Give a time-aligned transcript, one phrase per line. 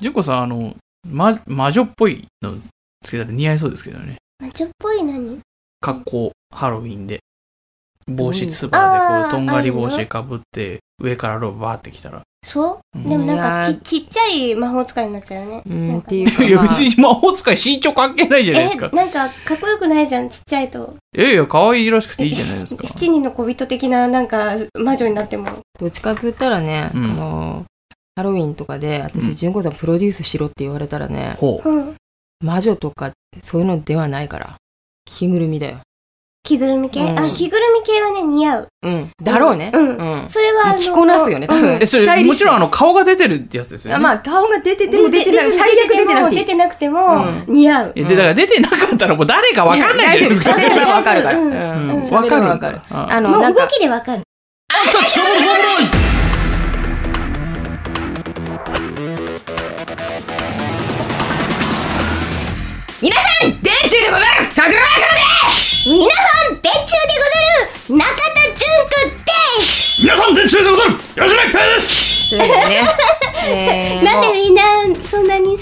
[0.00, 0.74] 純子さん、あの、
[1.08, 2.54] ま、魔女っぽいの
[3.04, 4.16] つけたら似合いそうですけどね。
[4.40, 5.40] 魔女っぽい何
[5.80, 7.20] 格好、ハロウィンで。
[8.06, 12.22] 帽子つばでこう、とんがり帽子かぶって、上からローブバーってきたら。
[12.44, 12.98] そう？
[12.98, 15.62] うんでもなんかーちちっちゃい魔法使いになっちゃうよね。
[15.66, 18.96] うんなんかっていうか、いや、まあ別に魔法使い身長関係ないじゃないですかえ、。
[18.96, 20.94] なんかかっこよくないじゃん、ちっちゃいと。
[21.16, 22.86] いやいや、可愛いらしくていいじゃないですか。
[22.86, 25.46] 七人の小人的ななんか魔女になっても。
[25.78, 27.64] どっちかって言ったらね、うんあの、
[28.16, 31.68] ハロウィンとかで、うん私、純子さんプロデュースしろって言われたらね、ほう。
[31.68, 31.96] うん。
[32.44, 33.10] 魔女とか、
[33.42, 34.54] そういうのではないから。
[35.04, 35.78] 着ぐるみだよ。
[36.44, 38.68] 着ぐるみ系、うんあ、着ぐるみ系はね、似合う。
[38.82, 39.10] うん。
[39.22, 39.72] だろうね。
[39.74, 40.28] うんうん。
[40.28, 44.00] それはあの、着こなすよね多分うんえ、それ、スタイリッシュもちろんあの、顔が出てるってやつですよね。
[44.00, 45.52] まあ、顔が出てても出てない。
[45.52, 46.46] 最悪出てなくていい出。
[46.46, 47.92] てなくてもう似合う。
[47.96, 50.52] えで、だから出てなかったらもう誰かわかんないじゃないですか。
[50.52, 51.38] 喋ればわかるから。
[51.38, 52.80] うんうんうん喋ればわかる。
[52.90, 54.22] ああの、もうん動きでわかる。
[54.70, 56.13] 皆さ
[63.48, 64.54] ん、電柱でございます。
[64.54, 65.20] 桜川からで
[65.86, 70.00] 皆さん、電柱でござる中田純子です。
[70.00, 72.88] 皆さん、電柱でござる吉野一平ですすというわけでね、
[73.48, 74.83] えー、なんでみんな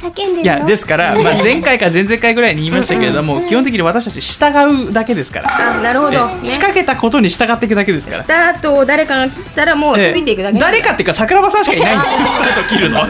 [0.02, 0.42] 叫んでるの？
[0.42, 5.76] いや、ですから、まあ、前回か前々回ぐらいに言いましたけれども、基本的に私たち従うだけですから。
[5.78, 6.26] あ、なるほど。
[6.26, 6.46] ね。
[6.46, 8.24] 仕掛けたことに従っていくだけですから。
[8.24, 8.26] ス。
[8.26, 12.26] タートを誰かが切ったらもうついていくだけ誰かっていうか桜庭さんしかいないんですよ。
[12.26, 13.00] スタート切るの。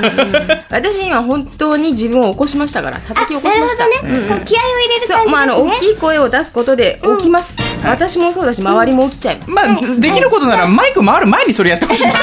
[0.71, 3.85] 私今本当に自分を起こしましたから叩き起こなるしました。
[3.85, 5.89] ほどね、こう気合を入れるそう、まあ、あの感じですね。
[5.89, 7.53] 大きい声を出すことで起きます、
[7.85, 12.07] 私もそうだし周りも起きちゃいます、まあできることならマイク回る前にそれやってほしい。
[12.07, 12.23] んですよ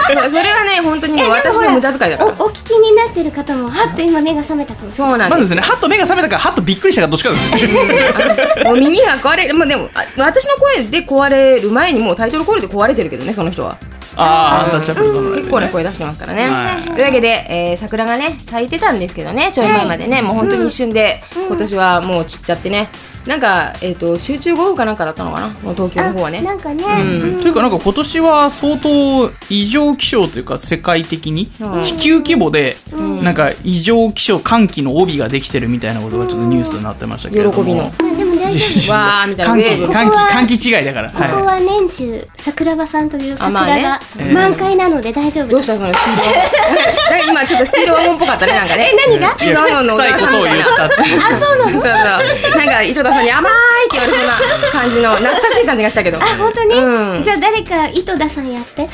[0.00, 2.30] そそれはね本当にも私の無駄遣いだから。
[2.30, 5.60] おお聞きになってる方もはっと今目が覚めたかもしれないそうなんでまずですね。
[5.62, 7.66] ハッと目が覚めたからハッとびっくりしたかどっちかです。
[8.64, 9.54] もう耳が壊れる。
[9.54, 13.76] まあでもあ私の声で壊れる前にもうタイトルコールで壊れてるけどねその人は。
[14.20, 14.94] ああ結
[15.48, 22.88] 構な声出してますからね、はいというわけで、えー桜がね咲いてたんですけどねちょい前までね、もう本当に一瞬で、今年はもう散っちゃってね
[23.26, 25.50] なんか、えー、と集中豪雨かなんかだったのかな？
[25.50, 26.40] 東京の方はね。
[26.40, 27.42] なんかね、うん。
[27.42, 31.82] というかなんか今年は相当異常気象というか世界的にうん。
[31.82, 33.22] 地球規模でん。
[33.22, 37.62] なんか異常気象寒気の帯ができてるみたいなことがちょっとニュースになってましたけれども。
[37.62, 37.82] 喜びの。
[37.82, 41.10] まあでも大丈夫わーみたいな寒気ウェーブ寒気ここは寒気違いだから。
[41.10, 43.72] ここはは年中桜庭さんというあまあね。
[43.82, 46.22] 桜がえー満開なので大丈夫どうしたそのスピード
[47.32, 48.90] 今ちょっとスピードワゴンっぽかったねなんかね。
[49.06, 49.30] 何が？
[49.30, 52.58] スピードワゴンのお臭いことを母さんみたいな言ったってあそうなのそうそう。
[52.58, 56.18] なんか井戸田さんに甘いって言われそうな感じの 懐かしい感じがしたけど。
[56.18, 57.22] あ本当に、うん。
[57.24, 58.88] じゃあ誰か井戸田さんやって。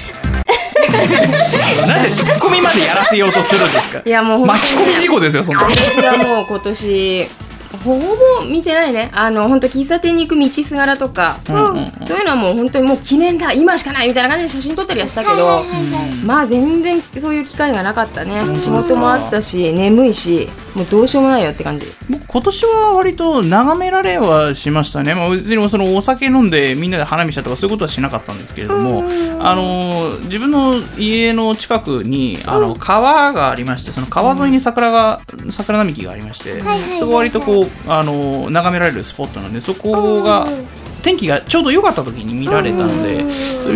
[1.86, 4.00] なんでツッコミまでやらせようとするんですか？
[4.04, 5.68] いやもう本巻き込み事故ですよそんなの。
[5.70, 7.28] 私はもう今年
[7.76, 9.10] ほぼ見てないね。
[9.12, 12.06] あの本当喫茶店に行く道すがらとか、うんうんうん。
[12.06, 21.86] そういうのはもう本当にもう記念だ今しかないみたいな感じで写真撮ったりはしたけど、はいはいはいはいまあ全然そういう機会がなかったね、仕事もあったし眠いしもうどうしようもないよって感じ。
[22.10, 29.04] 僕今年は割と眺められはしましたね、まあ、別にそのお酒飲んでみんなで花見したとかそういうことはしなかったんですけれども、
[29.40, 35.20] あの自分の家の近くにあの川がありましてその川沿いに桜が、
[35.50, 36.60] 桜並木がありまして、
[36.98, 40.64] そこ割とこうあの眺められるスポットなんでそこがうん。
[41.04, 43.22] 天気がちょうど良かった時に見られたので、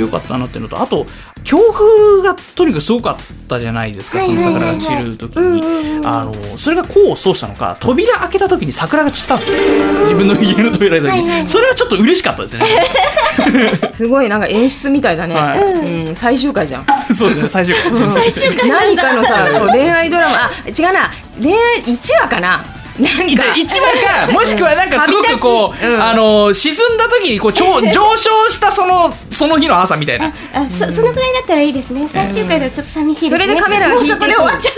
[0.01, 1.07] 良かったなっていうのとあと
[1.45, 9.43] 強風がとにかくすごかったじゃないですか、その桜が散る時に、うんあのそれが功を奏したのか扉開けた時に桜が散ったの
[10.03, 11.49] 自分の家の扉開けた時に、はいはい。
[11.49, 12.65] それはちょっと嬉しかったですね。
[13.95, 15.61] すごいなんか演出みたいだね、はい。
[15.61, 16.87] うん、最終回じゃん。
[17.15, 18.13] そうですね最終回。
[18.13, 19.03] 最終回なんだ。
[19.03, 20.37] 何かのさ恋愛ドラマ。
[20.37, 21.11] あ違うな。
[21.41, 22.65] 恋愛1話かな
[22.99, 23.55] なんか。
[23.57, 26.03] 一番かもしくはなんかすごくこう、うん。
[26.03, 30.27] あの沈んだ時にこうちょ 上昇したそのその日の朝みたいな。
[30.27, 32.09] あそそのくらいだったらいいですね。
[32.13, 33.45] 最終回だとちょっと寂しいですね。
[33.45, 34.75] それでカメラがもう引いてそこで終わっちゃう。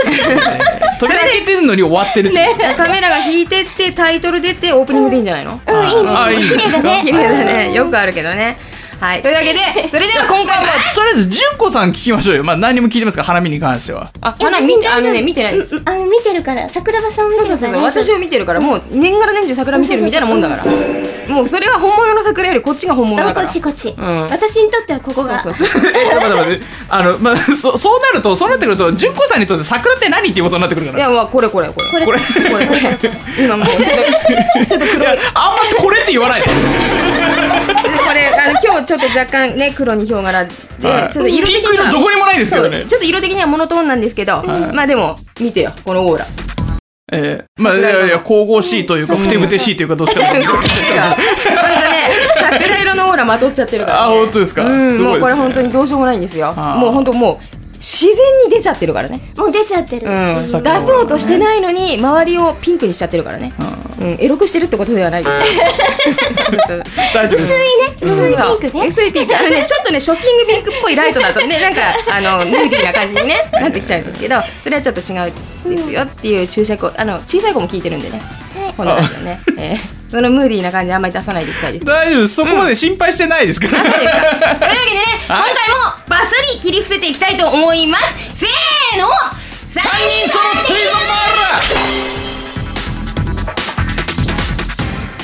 [1.01, 2.77] 扉開けてるのに終わってるっていう。
[2.77, 5.61] カメラが引いてってタイトル出てオープニングでいいんじゃないの？
[5.67, 6.11] うんいいね。
[6.15, 7.03] あいい綺麗だね。
[7.05, 7.73] 綺麗だね。
[7.73, 8.59] よくあるけどね
[9.01, 9.23] はい。
[9.23, 12.45] というわけでそれでは今回はとりあえず純子さん聞きましょうよ。
[12.45, 14.11] まあ何にも聞いてますから花見に関しては。
[14.21, 14.79] あ花見？
[14.79, 15.57] てあのね見てない。
[15.57, 20.65] うんうんあの見てるから桜庭さんを見そうそうそうてるから私を見てるからもう年がら年中桜見てるみたいなもんだから。
[21.31, 23.49] もうそれは本物の桜よりこっちが本物だから。
[23.49, 23.95] っちこっち、ん。
[24.29, 25.39] 私にとってはここが。
[25.39, 25.83] そうそうそう。
[26.89, 30.99] あの、まあ、そそうなるとそうなってくると純子さんにとって桜って何っていうことになってくるから。
[30.99, 32.05] いやまあこれこれこれ。
[32.05, 32.19] これ。
[32.19, 32.67] これ。
[32.67, 32.67] これ。
[32.67, 33.87] これ今もうちょっと
[34.67, 35.07] ちょっと黒い。
[35.09, 36.49] あんまりこれって言わないで。
[36.49, 36.55] こ
[38.13, 40.51] れあの今日ちょっと若干ね黒にヒョウ柄で、
[40.89, 41.13] はい。
[41.13, 42.85] ちょっと色的には色どこにもないですけどね。
[42.87, 46.27] ちょっと色的にはモノトーンなんですけど、まあでも見てよこのオーラ。
[47.13, 50.51] えー、まあいやいや神々しいというかふてぶてしいというかどっちかというと。
[50.55, 50.75] ほんとね
[52.35, 54.65] 桜色のオーラまとっちゃってるから、ね、あ本当ですか。
[54.65, 55.13] うんすごいね。
[55.13, 56.53] もうこれ本当にどうしようもないんですよ。
[56.53, 63.55] もう本当もう自然に出ちゃってるからね、もう出ちゃってる、うん、出桜そうとしてないのに周りをピンクにしちゃってるからね、
[64.01, 65.23] うん、エロくしてるってことではない。
[65.25, 65.39] 薄い
[66.79, 66.85] ね。
[68.03, 68.87] 薄いピンクね。
[68.89, 69.35] 薄いピンク。
[69.35, 71.81] あのね ちょっとねショッキングピンクっぽいライトだとね なんか
[72.11, 75.33] あのヌーディーな感じに、ね、なってきちゃうんですけどそれはちょっと違う
[75.65, 78.21] ですよっていう注釈をあの小さい子も聞いてるんでね。
[78.77, 81.85] このラジオね、えーそのムーディーな感じあんまり出さないでいきたいです。
[81.85, 88.05] 大丈夫そこまで心配してないですから、そうですかというわけでね、今回もはいバッサリ切り伏せていきたいと思います。
[88.41, 90.75] せーの3人揃ってい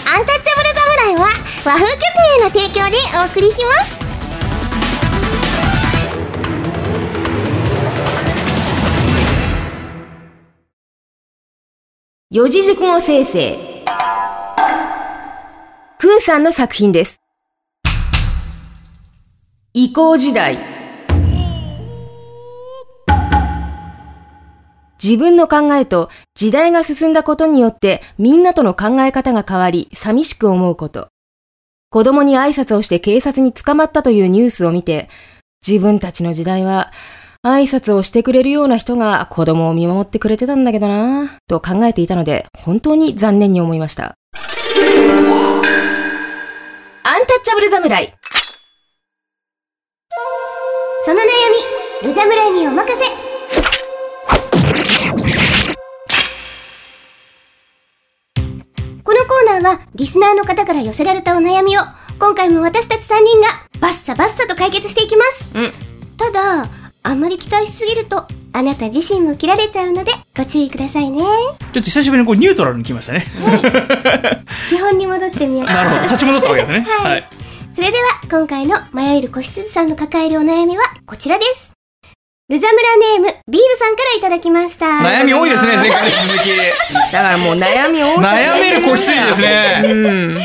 [0.08, 1.26] アンタッチャブル侍は
[1.64, 2.00] 和風曲
[2.38, 3.96] 芸の提供でお送りします。
[12.30, 13.65] 四字熟語生成
[16.06, 17.20] クーさんの作品です
[19.74, 20.56] 移行時代
[25.02, 31.08] 自分の考えと時代が進んだことによってみんなとの考え方が変わり寂しく思うこと。
[31.90, 35.08] 子供に挨拶をして警察に捕まったというニュースを見て、
[35.66, 36.92] 自分たちの時代は
[37.44, 44.14] 挨拶をしてくれるような人が子供を見守ってくれてたんだけどなぁと考えていたので本当に残念に思いました。
[47.16, 48.12] アンタッチャブル侍。
[51.06, 51.24] その悩
[52.02, 53.06] みルザムラにお任せ。
[59.02, 61.80] このコーナーはリスナーの方から寄せられたお悩みを
[62.18, 63.48] 今回も私たち3人が
[63.80, 65.58] バッサバッサと解決していきます。
[65.58, 65.72] うん。
[66.18, 66.68] ただ
[67.02, 71.20] あんまり期待しすぎるとあなた自身も切られちゃうのでご注意くださいね。
[71.20, 71.26] ちょ
[71.68, 73.26] っと久しぶりにこうニュートラルに来ましたね。
[74.70, 76.02] 基本に戻ってみようなるほど。
[76.04, 76.80] 立ち戻ったわけですね。
[76.88, 77.12] はい。
[77.12, 77.28] はい。
[77.74, 81.72] それでは今回の迷える子羊さんの抱えるお悩みはこちらです。
[82.48, 84.86] ルザムラネームビールさんからいただきました。
[84.86, 88.16] 悩み多いですね前回に続きだからもう悩み多い。
[88.16, 89.82] 悩める子羊ですね。
[89.84, 90.34] うん。
[90.34, 90.40] ル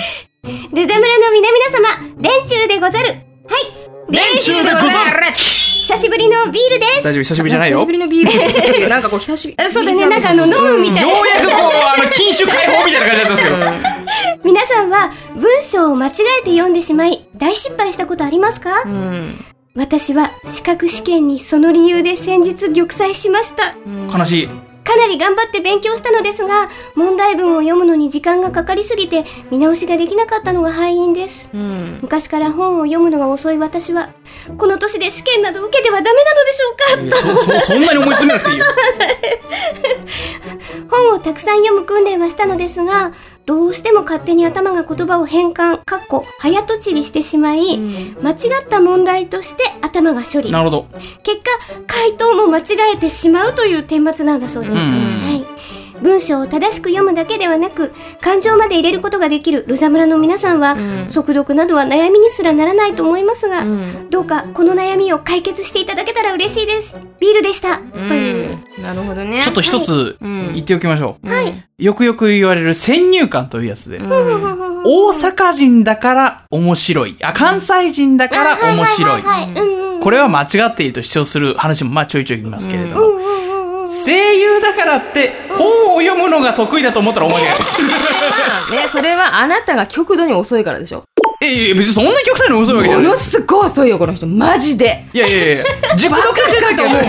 [0.85, 3.07] ザムラの皆々様電柱でござる。
[3.47, 3.80] はい
[4.11, 5.31] 電柱でござる。
[5.33, 7.03] 久しぶりのビールです。
[7.03, 7.79] 大丈夫久しぶりじゃないよ。
[7.79, 9.65] 久しぶりのビールなんかこう久しぶり。
[9.65, 10.09] あそうだね。
[10.09, 14.41] なんかあの飲むみたいようやくこうあの禁酒解放みたいな感じだったんですけど。
[14.43, 16.11] 皆さんは文章を間違
[16.41, 19.45] えて読んでしまい大失敗したことありますか、うん。
[19.75, 23.75] 私は資格試験にその理由で先日玉砕しました。
[24.17, 31.51] 悲しいかなり頑張って勉強したのですが問題文を読むのに時間がかかりすぎて見直しができなかったのが敗因です。
[31.53, 31.99] うん。
[32.01, 34.09] 昔から本を読むのが遅い私は
[34.57, 36.69] この年で試験など受けてはダメなのでしょ
[37.51, 37.65] うか？
[37.65, 38.65] そんなに思い詰めなくていいよ。
[40.89, 43.11] 本をたくさん読む訓練はしたのですが
[43.45, 50.51] どうしても勝手に頭が言葉を変換かっこ早とちりしてしまい、間違った問題として頭が処理。
[50.51, 50.85] なるほど。
[51.23, 54.79] 結果回答も間違えてしまうという顛末なんだそうです、うん。
[54.79, 55.50] はい
[56.01, 61.07] 文章を正しく読むだけではなく感情まで入れることができるルザムラの皆さんは、ん。
[61.07, 64.09] 速読などは悩みにすらならないと思いますが、うん。
[64.09, 66.97] どうかこの悩みを解決していただけたら嬉しいです。
[67.19, 68.83] ビールでした、といううん。
[68.83, 69.41] なるほどね。
[69.43, 70.53] ちょっと一つうん。
[70.53, 71.63] 言っておきましょう、はい。
[71.77, 74.09] よくよく言われる先入観というやつで、うん。
[74.83, 77.17] 大阪人だから面白い。
[77.21, 79.21] あ関西人だから面白い。
[80.01, 83.10] これは間違っていると主張する話もまあちょいちょい言いますけれども、うんうんうんうん
[84.05, 87.81] 声優だからって本を読むのが得意だと思ったら大間違いです。
[87.81, 87.87] ね、
[88.91, 91.03] それはあなたが極度に遅いからでしょ。
[91.43, 93.17] えいや別にそんな極端に遅いわけじゃないもの。
[93.17, 94.27] すごい遅いよ、この人。
[94.27, 95.05] マジで。
[95.13, 95.63] いやいやいや、
[95.97, 97.03] 熟読してたけど、 そんな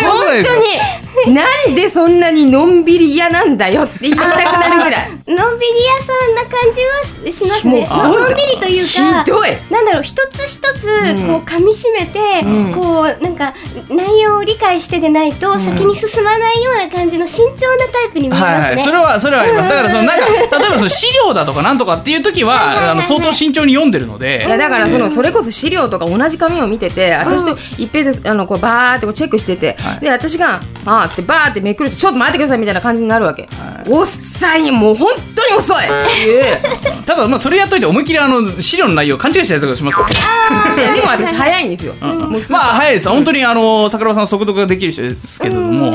[0.00, 1.03] に遅いですよ。
[1.32, 5.10] なんでそんなにのんびり嫌なんだよって言いたくなるぐらい。
[5.10, 6.80] のんびり屋さんな感じ
[7.26, 7.86] はしますね。
[7.86, 9.50] ののんびりというひかどい。
[9.70, 11.26] なんだろう一つ一つうん。
[11.26, 12.74] こう噛み締めて、うん。
[12.74, 13.54] こうなんか
[13.88, 18.58] 内容を理解してでないと先に進まないような感じの慎重なタイプに見えますね。
[18.58, 19.70] はいはい、それは、それはあります。
[19.70, 20.26] だから、その、なんか、
[20.58, 24.44] 例えば、その資料だとかなんとかっていう時は、あの、相当慎重に読んでるので。
[24.46, 30.00] い、やだからそのそれこそ資料とか同じ紙を見てて私と一平であのこうバーってこうチェックしてて、はい。
[30.00, 33.48] で私が「あーってバーってめくると「ちょっと待ってください」みたいな感じになるわけ、
[33.88, 34.18] 遅
[34.56, 34.70] い。
[34.70, 35.76] もう本当に遅い。
[35.76, 40.04] っていうただ、まあ、それやっといて、思いっきり、あの、資料の内容を勘違いしたりとかしますか？
[40.04, 40.82] らね。
[40.82, 43.08] いやでも私早いんですよ、もうすぐまあ、早いです。
[43.08, 45.90] 本当に、あの、桜庭さん速読ができる人ですけれども、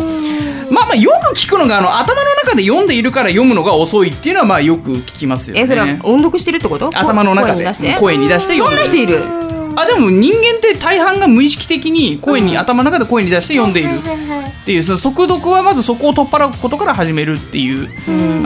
[0.71, 5.61] まあまあ、よく聞くのが、あの、頭の中で読んでいるから読むのが遅いっていうのは、まあ、よく聞きますよね。
[5.61, 6.91] えそれは音読してるってこと？
[6.93, 7.63] 頭の中で。
[7.63, 7.99] 声に出して。
[7.99, 8.57] 声に出して。
[8.57, 9.58] そ読んでるんな人いる？
[9.75, 13.89] あでも人間って大半が無意識的に声に、頭の中で声に出して読んでいる。
[13.89, 17.89] っていうその速読はまずそこを取っ払うことから始めるっていう、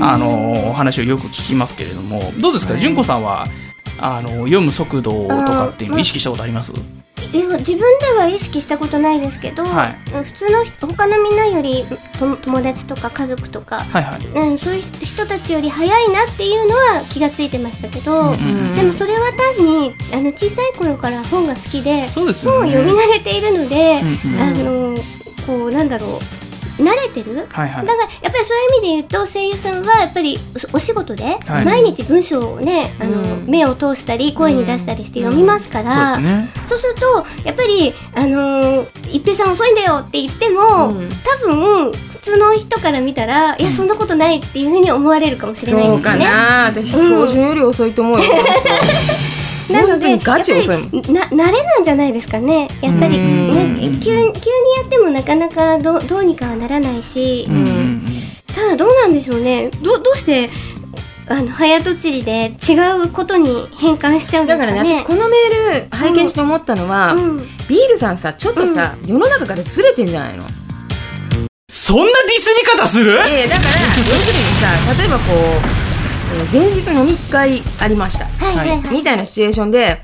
[0.01, 2.21] あの話をよく聞きますけれども。
[2.39, 2.77] どうですか？
[2.77, 3.47] 純子さんは
[3.99, 6.73] あの読む速度とかっていうのを意識したことあります？
[7.33, 10.23] え自分では意識したことないですけど、はい。
[10.23, 11.83] 普通の人他のみんなより
[12.19, 14.25] と友達とか家族とか、はいはい。
[14.49, 18.35] うん、そういう人たちより早いなっていうのは気がついてましたけど、
[18.75, 24.39] でもそれは単にあの小さい頃から本が好きでそうです本を読み慣れているので、うんうん。
[24.39, 24.95] あの
[25.45, 26.42] こうなんだろう
[26.83, 27.47] 慣れてる？
[27.49, 27.85] はいはい。
[27.85, 30.37] だからやっぱりそういう意味で言うと声優さんはやっぱり
[30.73, 31.65] おお仕事ではい。
[31.65, 33.45] 毎日文章をね、あのうん。
[33.47, 36.63] 目を通したり声に出したりして読みますから、そうですね。
[36.67, 41.09] そうするとやっぱりあのー一平さん遅いんだよって言っても、うん。
[41.09, 46.37] 多分普通の人から見たら、いやそんなことないっていうふうに思われるかもしれないんそうかですよね。
[46.37, 46.65] な。
[46.67, 48.23] 私うん標準より遅いと思うよ、
[49.69, 50.91] なのでガチ遅いもん。
[50.95, 52.67] やっぱりな慣れなんじゃないですかね。
[52.81, 53.51] やっぱり、うん。
[53.51, 54.33] ね、急に急にや
[54.85, 58.01] ってもなかなかどどうにかはならないし、うんうんうん。
[58.47, 59.69] ただどうなんでしょうね。
[59.81, 60.49] どどうして
[61.27, 64.83] あの早とちりで違うことに変換しちゃうんでだからね。
[64.83, 70.43] ね私このメール拝見して思ったのは、うん、ビールさんさちょっとさ、世の中からずれてんじゃないの？
[71.69, 73.13] そんなディスり方する？
[73.13, 75.23] いやいやだから要するにさ例えばこ
[75.79, 75.82] う
[76.33, 78.25] えー前日飲み会ありました。
[78.25, 78.93] はいはいはい。
[78.93, 80.01] みたいなシチュエーションで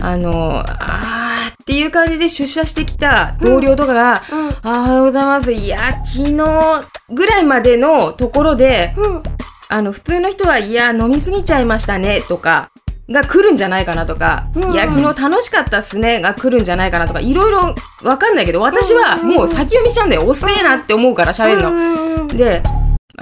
[0.00, 5.52] あのあーっていう感じで出社してきた同僚とかが、うんあーおはようございます。
[5.52, 9.22] いや昨日ぐらいまでのところでうん。
[9.68, 12.70] あの普通の人はいや飲みすぎちゃいましたねとか
[13.08, 20.26] が来るんじゃないかなとか、うんいや昨日楽しかったっすねが来るんじゃないかなとかいろいろわかんないけど私はもう先読みしちゃうんだよ。
[20.26, 21.70] 遅えなって思うから喋るの。
[21.70, 22.28] うんうん。
[22.28, 22.62] で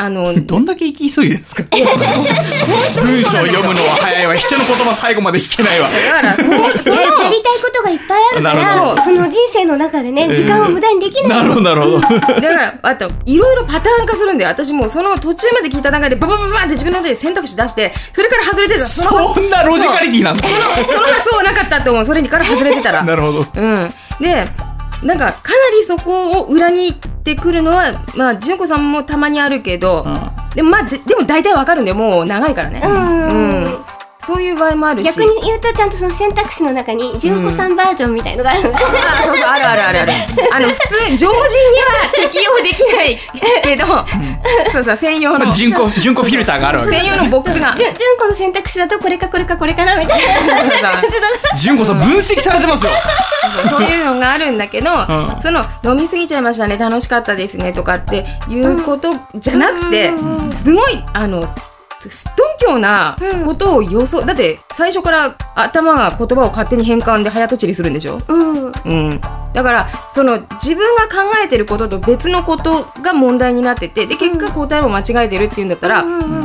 [0.03, 1.63] あの どんだけ生き急いでんですか？
[3.03, 4.35] 文章を読むのは早いわ。
[4.35, 5.91] 人の言葉最後まで聞けないわ。
[5.91, 8.51] だから そうそのややりたいことがいっぱいあるか
[8.97, 24.47] らその人生の中でね時間を無駄にできない、なるほどなるほどだからあといろいろパターン化するんだよ私もうその途中まで聞いた段階でバババババって自分の手で選択肢出してそれから外れてたそのそんなロジカリティなんだその発想はなかったと思うそれから外れてたらなるほどうんで
[25.03, 30.07] なんかかなりそこを裏に行ってくるのはまあ純子さんもたまにあるけど、
[30.55, 31.97] でもまあででも大体わかるんだよ。
[31.97, 32.95] もう長いからね、うん。
[32.95, 34.00] うん
[34.31, 35.07] そういう場合もあるし。
[35.07, 38.79] 逆に言うとちゃんとその選択肢の中に純子さんバージョンみたいのがある、あ
[39.25, 40.13] そうそうあるあるあるある。
[40.55, 41.47] あの普通常人には
[42.15, 43.19] 適用できない。
[43.65, 43.87] けど、
[44.71, 45.47] そうそう専用の。
[45.47, 47.75] まあ人工人工フィルターがあるわけ専用のボックスが。
[47.77, 50.93] 純子の選択肢だとこれかこれかこれかなみたいな。
[50.93, 51.27] 感じの
[51.59, 52.93] 純子さん分析されてますよ。
[53.69, 55.41] そういうのがあるんだけど、ん。
[55.43, 60.13] その飲み過ぎちゃいましたね楽しかったですねとかっていうことじゃなくて、
[60.63, 61.53] すごいあの
[62.09, 68.67] すっとんきょうなことを予想、だって最初から頭が言葉を勝手に変換で早とちりするんでしょ、うん。
[68.67, 68.69] う
[69.15, 69.21] ん、
[69.53, 76.05] だからその自分が考えてることと別のことが問題になっててで結果答えも間違えてるっていうんだったら、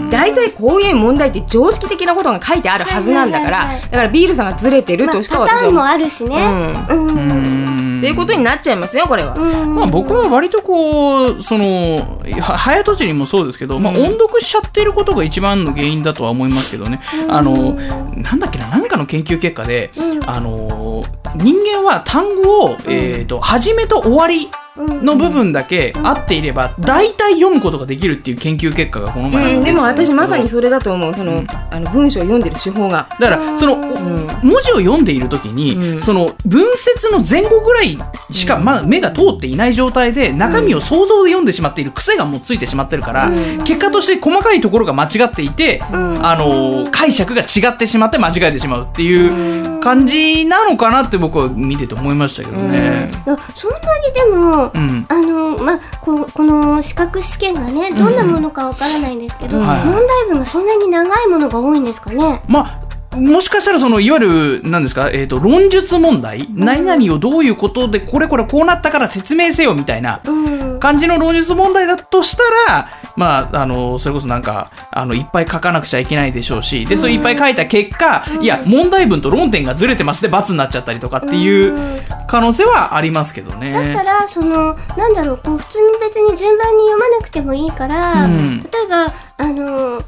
[0.10, 6.42] 大体こういう問題って常識的なことが書いてあるはずなんだから、だからビールさんがずれてるまあとしかパターンも私は思う。
[6.42, 6.88] あるしね。
[6.90, 7.08] うん。
[7.08, 7.68] うん。
[7.68, 9.36] うんっていうことになっちゃいますよこれは。
[9.36, 9.76] うん。
[9.76, 19.92] まあ、僕は割とこうそのは早とちりもそうですけど、まあ、音読しちゃってることが一番の原因だとは思いますけどね、あのなんだっけななんかの研究結果で、
[20.26, 21.04] あの
[21.36, 31.14] 人間は単語を、えー、と始めと終わりの部分だけ合っていれば大体読むことができるっていう研究結果がこの前うん、でも私まさにそそれだと思う。
[31.14, 33.10] その、あの文章を読んでる手法が。
[33.20, 36.02] だからその、ん文字を読んでいる時に、うん。
[36.02, 37.98] その文節の前後ぐらい
[38.32, 43.30] しか、まだ目が通っていない状態で中身を想像で読んでしまっている癖がもうついてしまってるから、
[43.66, 53.12] 結果として細かいところが間違っていて、あの解釈が違ってしまって間違えてしまうっていう感じなのかなって僕は見てて思いましたけどね。
[53.56, 55.06] そんなにでも、うん。
[55.10, 59.68] あのまあここの資格試験がねどんなものかわからないんですけど、うん。
[59.68, 59.86] はい。
[59.86, 62.42] 問題文がそんなに長いものが多いんですかね？
[62.48, 62.85] まあ
[63.16, 70.80] もしかしたらそのいわゆる何ですか、えー、と論述問題、何々をどういうことでこれこれこうなったから説明せよみたいなうん。
[70.80, 72.44] 感じの論述問題だとした
[72.74, 83.94] ら、まあ、あの、それこそなんか、あの、いっぱい書かなくちゃいけないでしょうし、で、それいっぱい書いた結果、いや、問題文と論点がずれてますで、罰になっちゃったりとかっていう可能性はありますけどだったね。
[83.94, 88.60] らそのなんだろうこう普通に別に順番に読まなくてもいいから、うん。
[88.60, 90.02] 例えばあの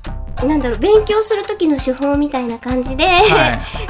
[0.46, 3.60] なんだろう勉強する時の手法みたいな感じで、はい。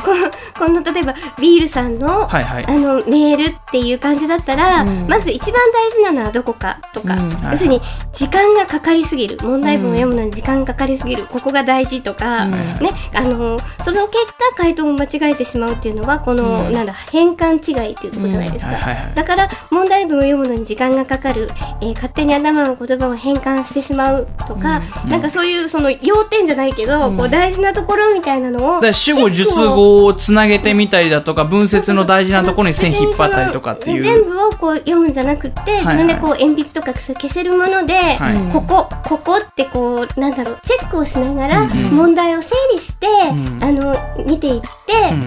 [0.57, 2.65] このこの例えばビールさんの、はいはい。
[2.67, 5.07] あのメールっていう感じだったら、うん。
[5.07, 7.37] まず一番大事なのはどこかとか、うん。
[7.51, 7.81] 要するに
[8.13, 9.37] 時間がかかりすぎる。
[9.41, 12.51] 問題文を読むのに時間がかかりすぎる、ここが大事とか、うん。
[12.51, 16.71] ねあのその結果回答を間違えてしまうっていうのはこの、うん。
[16.71, 18.71] なんだ変換違いっていうところじゃないですか。
[18.71, 19.13] はいはいはい。
[19.13, 21.49] だから問題文を読むのに時間がかかる、
[21.81, 34.03] えー勝手に頭の言葉を変換してしまうとか、なんかそういうその要点点じゃないけど、こう大事なところみたいなのを主語述語をつなげてみたりだとか文節の大事なところに線引っ張ったりとかっていう。
[34.03, 35.81] 全部をこう読むんじゃなくて、い。
[35.81, 38.53] 自分でこう鉛筆とか消せるもので、はい。
[38.53, 41.83] ここここってこうなんだろうチェックをしながらうんうん。
[41.95, 43.63] 問題を整理して、ん。
[43.63, 44.61] あの見ていっ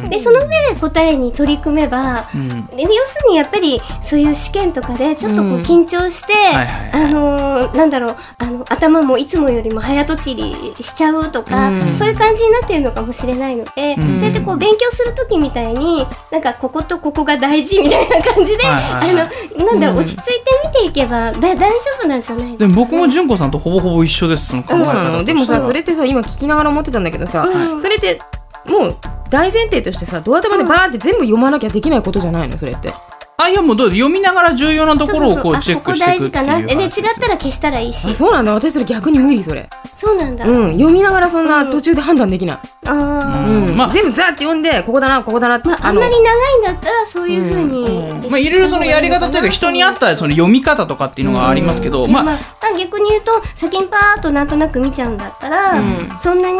[0.08, 2.66] でその上で答えに取り組めば、うん。
[2.66, 5.62] で要するにやっぱりそういう試験とかでちょっとこううん。
[5.62, 7.04] 緊張して、はいはいはい。
[7.04, 11.96] あのーなんだろうあの頭もいつもよりも早とちりしちゃうとか、うん。
[11.96, 14.18] そういう感じになってるのかもしれないので、うん。
[14.18, 19.28] そうやってこう勉強する時みたいになんかこことここが大事みたいな感じで、はいはいはい。
[19.56, 20.02] あのなんだろう、うん。
[20.04, 20.32] 落ち着いて
[20.66, 21.66] 見ていけばだ大丈
[21.98, 22.58] 夫なんじゃないですか。
[22.58, 25.04] でも僕も純子さんとほぼほぼ一緒ですその考え方としては。
[25.04, 27.80] なのでもさそれってさ今聞きながら思ってたんだけどさ、うん。
[27.82, 28.20] それって
[28.66, 28.96] もう
[29.30, 32.92] 大前提としてさドア玉でバーって全部読まなきゃできないことじゃないのそれって
[33.42, 38.10] あいやもうどう読みながら重要なところをこそうチェックしていくっていうあここ大事かなってで違ったら消したらいいし。
[38.10, 38.54] あそうなんだ。
[38.54, 43.68] 私それ逆に無理それそうなんだ、うん読みながらそんな途中で判断できない、あー。
[43.68, 43.76] うん。
[43.76, 43.92] まあ。
[43.92, 46.22] 全部ザーって読んでここだなここだなって、まあ、あんまり長い
[46.58, 56.08] んだったらそういうふうに、まあ、いろいろそのやり方というか人に合ったその読み方とかっていうのがありますけど、まあまあ、まあ逆に言うと先にパーッとなんとなく見ちゃうんだったら、うん。
[56.18, 56.58] そんなに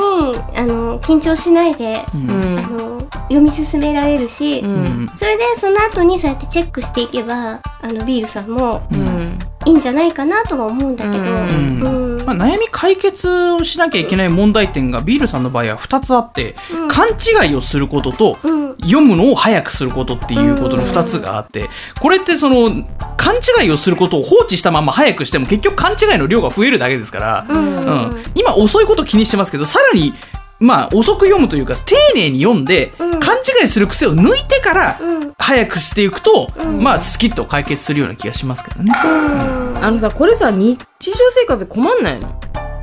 [0.57, 2.31] あの緊張しないで、うん。
[2.31, 2.91] うんあの
[3.31, 5.09] 読み進められるし、うんうん。
[5.15, 9.39] それでその後にそうやってチェックしていけばあのビールさんもうん。
[9.67, 12.17] いいんじゃないかなとは思うんだけど、ううん。
[12.19, 16.89] んまあ、悩み解決をしなきゃいけない問題点がビールさんの場合は2つあって、うん。
[16.89, 18.77] 勘違いをすることと、うん。
[18.79, 21.69] 読むのを早くすることっていうことの2つがあって、
[22.01, 22.85] これってその
[23.19, 27.77] 勘違いをすることを放置したまま早くしても結局勘違いの量が増えるだけですから、うん。
[27.77, 27.81] う
[28.17, 28.25] ん。
[28.35, 30.15] 今遅いこと気にしてますけどさらに
[30.61, 33.21] まあ遅く読むというか丁寧に読んで、うん。
[33.21, 35.35] 勘違いする癖を抜いてからうん。
[35.39, 36.83] 早くしていくと、うん。
[36.83, 38.93] まあスキッと解決するような気がしますけどね。
[39.05, 39.85] うん。
[39.85, 42.29] あのさこれさ日常生活で困んないの？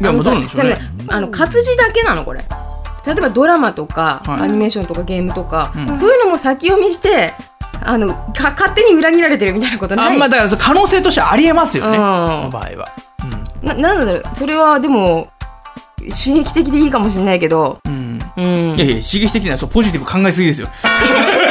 [0.01, 0.77] いやもうどうなんでしょうね。
[1.07, 2.43] あの活字だけなのこれ。
[3.05, 4.41] 例えばドラマとか、はい。
[4.41, 5.99] アニメーションとかゲームとか、うん。
[5.99, 7.33] そういうのも先読みして
[7.81, 10.11] あのか勝手に裏切られてるみたいなことない？
[10.13, 11.91] あんまあだから可能性としてはありえますよね。
[11.91, 11.93] うん。
[11.93, 12.87] この場合は。
[13.61, 15.29] ななんだろうそれはでも
[16.09, 18.19] 刺激的でいいかもしれないけど、うん。
[18.37, 18.71] うん。
[18.71, 20.67] うん、いやいや、刺激的なそうポジティブ考えすぎですよ。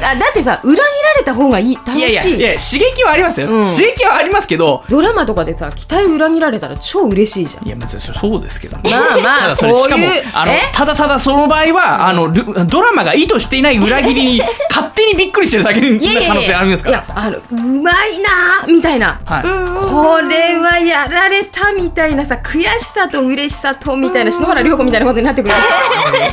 [0.00, 1.76] いやだだってさ裏切られた方がいい。
[1.76, 1.98] 楽しい。
[1.98, 3.48] いやいや、いや、刺激はありますよ。
[3.48, 3.64] うん。
[3.64, 7.66] 刺激はありますけど、ドラマとかでさ期待裏切られたら超嬉しいじゃん。
[7.66, 8.76] いや、別にそうですけど。
[8.76, 16.98] まあまたあだそれしかもこういうあのえただただその場合は、あのルドラマが意図していない裏切りに 勝手にびっくりしてるだけにいやいやいや可能性ありますから。
[16.98, 18.72] いやあのうまいなー。
[18.72, 19.00] みたい。
[19.00, 25.54] なはい、これはやられたみたいなさ悔しさと嬉しさとみたいな篠原涼子みたいなことになってくる。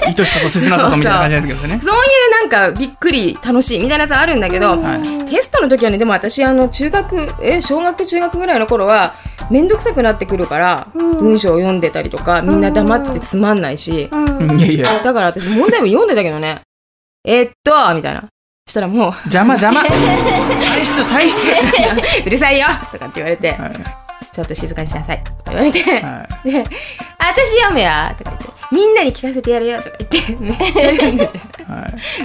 [0.05, 1.81] 愛しさと切なさとみたいな感じになんですよね。
[1.83, 5.25] そういうなんかびっくり楽しいみたいなやつあるんだけど、はい。
[5.29, 9.13] テストの時はねでも私あの中学え小学中学ぐらいの頃は
[9.49, 11.19] 面倒くさくなってくるから、うん。
[11.19, 14.59] 文章を読んでたりとかみんな黙っててつまんないし、うん。
[14.59, 15.03] いやいや。
[15.03, 16.61] だから私問題文読んでたけどね。
[17.25, 18.25] えっとみたいな。
[18.69, 19.81] したらもう邪魔邪魔。
[19.81, 21.37] 体質体質
[22.25, 22.67] うるさいよ。
[22.91, 24.06] とかって言われて、はい
[24.37, 25.17] ちょっと静かにしなさい。
[25.17, 26.63] って言われて、はで、
[27.17, 27.89] 私読むよ。
[28.15, 29.81] とか言って、みんなに聞かせてやるよ。
[29.81, 31.31] とか言って、めっちゃ読んでは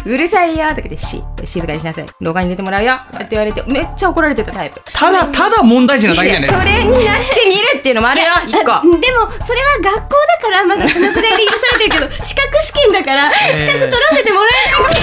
[0.05, 0.09] い。
[0.11, 0.69] うるさいよ。
[0.69, 2.07] とか言って、し、静かにしなさい。
[2.21, 2.93] 廊下に出てもらうよ。
[3.13, 4.83] とかって言われて、めっちゃ怒られてたタイプ。
[4.93, 6.51] ただただ問題児なだけじゃない。
[6.51, 8.61] それになってみるっていうのもあるよ、一個。
[8.61, 13.57] でもそれは学校だからまだそのくらいで許されてるけど 資格試験だからえー。
[13.57, 15.03] 資格取らせてもらえない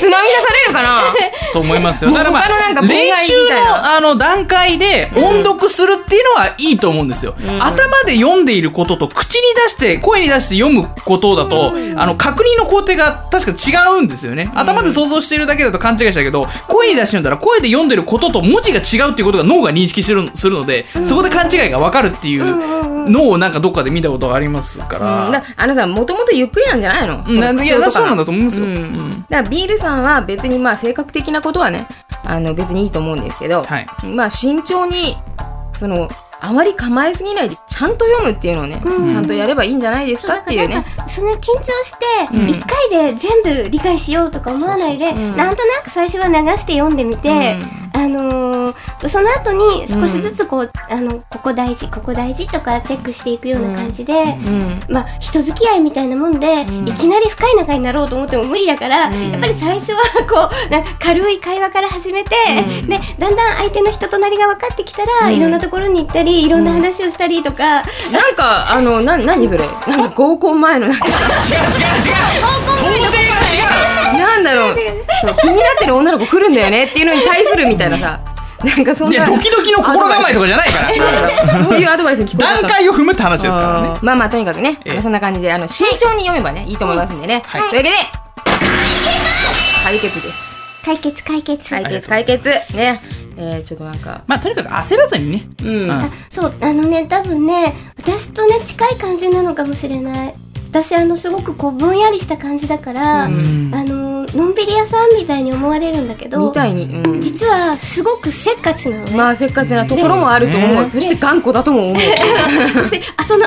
[0.00, 1.02] つまみ出されるかな？
[1.52, 2.10] と思いますよ。
[2.10, 2.48] だからまあ
[2.80, 14.50] 練習のあの段階で音読するっていうのはいいと思うんですよ、頭で読んでいることと口に出して声に出して読むことだと、あの確認の工程が確か違うんですよね。
[14.54, 25.32] 頭で想像しているだけだと勘違いしたけど声に出して読んだら声で読んでることと文字が違うっていうことが脳が認識するするので、そこで勘違いが分かるっていうのをなんかどっかで見たことがありますから、うん。
[25.32, 27.24] だあのさ、もともとゆっくりなんじゃないの？
[27.64, 28.76] いやそうなんだと思いますよ、うん。
[28.76, 29.26] うん。
[29.28, 31.86] だからビールさんは別にまあ性格的なことはね
[32.22, 33.86] あの別にいいと思うんですけど、はい。
[34.06, 35.16] まあ慎重に
[35.78, 36.08] その
[36.40, 39.08] あまり構えすぎないでちゃんと読むっていうのをね、うん。
[39.08, 40.84] ちゃんとやればいいんじゃないですかっていうね。
[41.08, 41.92] その緊張し
[42.30, 42.50] てうん。
[42.50, 47.83] 一回で全部理解しようとか思わないでそうそうそうなんとなく最初は流して読んでみて、あのー
[49.08, 54.16] その後に少しずつこう、あのここ大事ここ大事とかチェックしていくような感じで、う
[54.50, 54.80] ん。
[54.88, 56.88] まあ人付き合いみたいなもんで、ん。
[56.88, 59.30] いきなり深い仲になろうと思っても無理だから、ん。
[59.32, 62.34] やっぱり最初はこう な軽い会話から始めて、
[62.82, 62.88] うん。
[62.88, 65.34] でだんだん相手の人となりが分かってきたら、うん。
[65.34, 69.60] いろんなところに行ったりいろんな話をしたりとか、なんかあのな何それ？
[69.86, 71.06] なんか合コン前のなんか。
[71.08, 72.14] 違う違う違う。
[72.74, 74.74] 想定が違うなんだろう
[75.40, 78.20] 気になってる女の子来るんだよねっていうのに対するみたいなさ
[78.62, 80.90] なんかそんないやドキドキの心構えとかじゃないから。
[81.64, 82.62] そういうアドバイスに聞こえた。
[82.62, 83.60] 段階を踏むって話ですか？
[83.60, 85.02] らねまあまあとにかくね、ええ。
[85.02, 87.70] そんな感じであの慎重に読めばねいいと思いますんでね、はい。
[87.70, 87.96] というわけで
[89.82, 90.38] 解決です。
[90.84, 91.70] 解決解決。
[91.70, 92.76] 解決解決。
[92.76, 93.00] ね。
[93.36, 94.22] えー、ちょっとなんか。
[94.26, 95.48] まあとにかく焦らずにね。
[95.62, 95.90] うん、うん。
[95.90, 100.34] あそうあのね多分ね私とね近い感じなのかもしれない
[100.74, 103.70] 私あのすごくこうぼんやりした感じだから、うん。
[103.72, 110.90] あののんびり屋さんみたいに思われるんだけどみたいに、うん、実はすごくせっかちなのね、まあせっかちなところもあると思う、ね。
[110.90, 111.96] そして頑固だとも思う。
[112.74, 113.46] そしてあその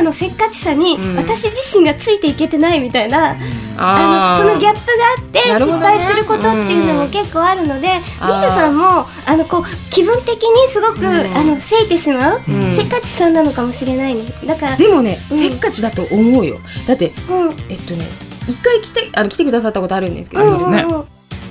[0.00, 1.16] 頭のせっかちさに、うん。
[1.16, 3.36] 私自身がついていけてないみたいな、あ
[3.78, 4.44] あー。
[4.44, 7.88] のそのギャップがあって失敗することっていうのも結構あるので、
[8.20, 8.40] あー。
[8.40, 11.04] ミルさんもあのこう気分的にすごく、ん。
[11.06, 12.76] あのせいてしまう、うん。
[12.76, 14.14] せっかちさんなのかもしれない。
[14.14, 15.38] ねだからでもね、うん。
[15.38, 16.58] せっかちだと思うよ。
[16.86, 17.50] だってうん。
[17.68, 18.04] えっとね
[18.48, 20.84] 一回来てあの来てくださったことあるんですけど、ね。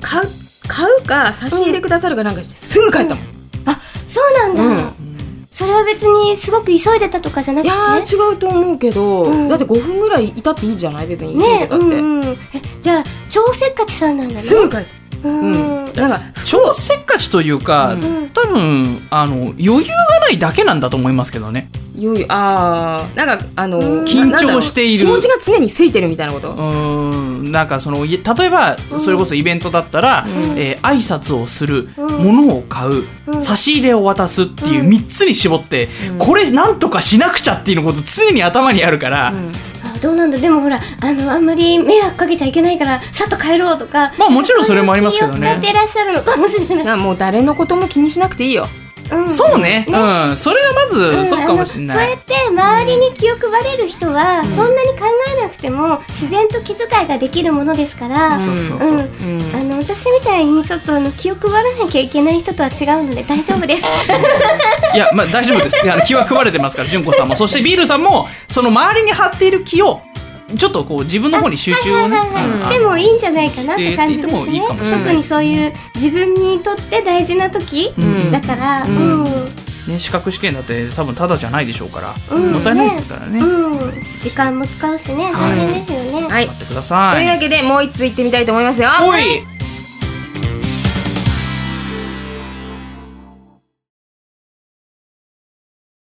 [0.00, 0.24] 買う
[0.68, 3.24] 買うか差し入れくださるかなんかしてすぐ帰ったもん、
[4.08, 4.99] そうなんだ、うん
[5.60, 9.48] それは別にすごく急いでたとかじゃないくやてー違うと思うけど、うん。
[9.48, 11.06] だって5分ぐらいいたっていいじゃない？
[11.06, 12.24] 別に急いねでたって、うんうん。
[12.24, 12.36] え
[12.80, 14.40] じゃあ超せっかちさんなんだね。
[14.40, 14.86] すぐ帰った
[15.22, 15.84] うん。
[15.84, 18.04] うん、なんか超せっかちというか、うん。
[18.04, 21.68] うん多分あの余裕がないだけなんだと思いますけどね。
[21.96, 23.16] よいあー。
[23.16, 24.04] なんかあのうん。
[24.04, 25.00] 緊張している。
[25.00, 26.50] 気持ちが常にせいてるみたいなこと。
[26.50, 27.52] うーん。
[27.52, 30.32] なんかそのい例えばそれこそイベントだったら、うん。
[30.58, 32.24] えー挨拶をする、うん。
[32.24, 33.42] 物を買う、うん。
[33.42, 34.88] 差し入れを渡すっていううん。
[34.90, 36.18] 3つに絞って、うん。
[36.18, 39.34] これなんとかしなくちゃっていうのこと常に頭にあるから、
[40.00, 40.38] どうなんだ？
[40.38, 45.38] でもほらあのあんまり迷惑かけちゃいけないからさっと帰ろうとかまあもちろんそれもありますけどね。
[45.38, 48.64] 気を使ってらっしゃるのかもしれない、なもう誰のことも気にしなくていいよ
[49.10, 49.30] うん。
[49.30, 49.84] そうね。
[49.88, 50.36] うん。
[50.36, 51.26] それはまず、ん。
[51.26, 51.96] そうかもしれない。
[51.96, 55.06] そうやって周りに気を配れる人は、そんなに考
[55.38, 58.38] えなくても自然と気遣いができるものですから、
[59.80, 63.86] 私みたいにちょっとあの気を配らなきゃいけない人とは違うので大丈夫です。
[64.94, 65.84] いや、まあ、大丈夫です。
[65.84, 67.36] いや気は配られてますから純子さんも。
[67.36, 70.02] そしてビールさんもその周りに張っている気を
[70.58, 74.62] ちょっとこう自分の方に集中をねしてもいいんじゃないかなって感じですね。
[74.68, 78.30] 特にそういう自分にとって大事な時、うん。
[78.30, 79.22] だから、ううん。
[79.22, 82.52] んね、資格試験だって多分ただじゃないでしょうから、うん。
[82.52, 84.02] もったいないですからね、うん。
[84.20, 85.32] 時間も使うしね。
[85.32, 86.28] 大変ですよね。
[86.28, 86.46] はい。
[86.46, 87.16] 待ってください。
[87.16, 88.88] というわけでもう一つ行ってみたいと思いますよ。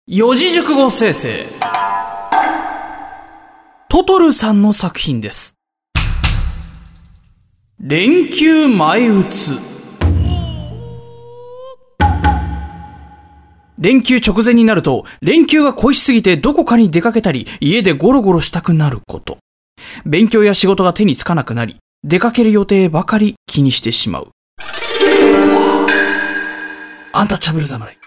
[0.08, 1.48] 四字熟語生成
[3.96, 5.56] トトルさんの作品です
[7.80, 9.52] 連休前打つ
[13.78, 19.38] 連休直前になると、連休が恋しすぎてどこかに出かけたり、家でゴロゴロしたくなること。
[20.06, 24.32] 勉強や仕事が手につかなくなり、出かける予定ばかり気にしてしまう。
[27.14, 27.98] アンタッチャブル侍。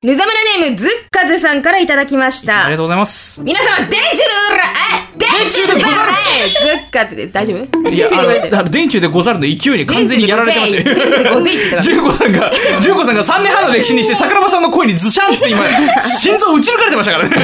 [0.00, 3.40] ルザムラネームズッカズさんからいただきましたありがとうございます。
[3.40, 4.62] 皆様電柱でござる
[5.07, 5.07] え
[5.38, 6.12] 電柱でござる。
[6.48, 10.94] ズッカズで大丈夫いや、あの、あの電柱でござるの勢いに完全にやられてましたよ。
[10.94, 12.50] 電柱でごぜいって言ってた純子さんが、
[12.82, 15.64] 純子さんが3年半の歴史にして、桜庭さんの声にズシャンって今、
[16.02, 17.36] 心臓打ち抜かれてましたからね。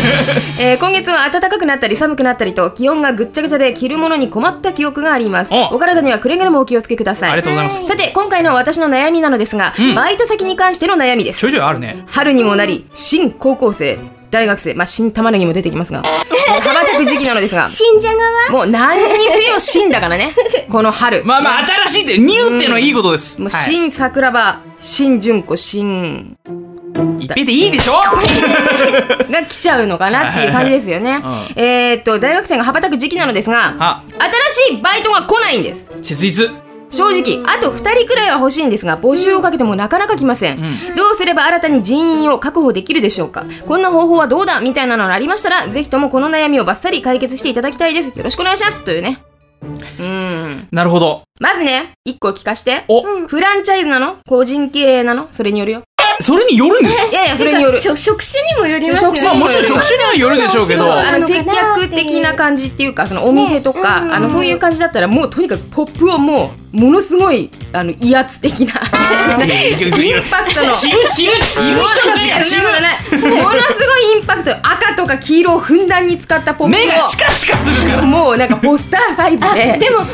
[0.59, 5.49] えー今月は暖かくなったり寒くなったりと気温がぐっちゃぐちゃで着るものに困った記憶があります。
[5.53, 5.77] お。
[5.77, 7.87] お体にはくれぐれもお気をつけくださいありがとうございます。
[7.87, 9.95] さて今回の私の悩みなのですが、うん。
[9.95, 11.39] バイト先に関しての悩みです。
[11.39, 12.05] ちょいちょいあるね。
[12.07, 13.99] 春にもなり新高校生
[14.35, 14.75] 大学生。
[14.75, 16.03] まあ新玉ねぎも出てきますが。
[16.05, 17.69] 羽ばたく時期なのですが。
[17.71, 18.09] 信者
[18.51, 18.51] 側？
[18.51, 20.35] もう何にせよ新だからね。
[20.71, 21.23] この春。
[21.25, 23.41] まあまあ、新しいって、ニューってのはいいことです。
[23.41, 23.63] もうはい。
[23.63, 26.37] 新桜庭新純子新
[27.19, 27.93] 一平でいいでしょ？
[29.31, 31.23] が来ちゃうのかなっていう感じですよね。
[31.25, 31.63] うん。
[31.63, 35.87] えーっと大学生が羽ばたく時期なのですがあ、新しいバイトが来ないんです。
[36.03, 36.51] 切実。
[36.95, 40.63] 正直あと2人くらいは欲しいんですが募集をかけてもなかなか来ません、ん。
[40.97, 43.45] どうすれば新たに人員を確保できるでしょうか。
[43.67, 48.09] こんな方法はどうだみたいなのがありましたらぜひともこの悩みをバッサリ解決していただきたいです。
[48.17, 48.85] よろしくお願いします。
[48.85, 49.19] というね。
[49.99, 50.69] うん。
[50.71, 51.23] なるほど。
[51.41, 52.85] まずね1個聞かして。
[52.89, 54.19] お、フランチャイズなの？
[54.29, 55.29] 個人経営なの？
[55.33, 55.83] それによるよ。
[56.21, 57.09] それによるんですか？
[57.11, 57.79] いやいやそれによる。
[57.81, 59.21] 職職種にもよりますよね。
[59.25, 60.93] まあもちろん職種にはよるでしょうけど。
[60.93, 70.73] あの接客的な感じっていうかそのお店とか、あのそういう感じだったらもうとにかくポップをもうものすごいあの威圧的なインパクトの。
[70.75, 74.51] チルチル、いる人ものすごいインパクト。
[74.57, 78.03] 赤とか黄色をふんだんに使ったポップを目がチカチカするから。
[78.03, 79.79] もうなんかポスターサイズあで。
[79.79, 80.07] でもうう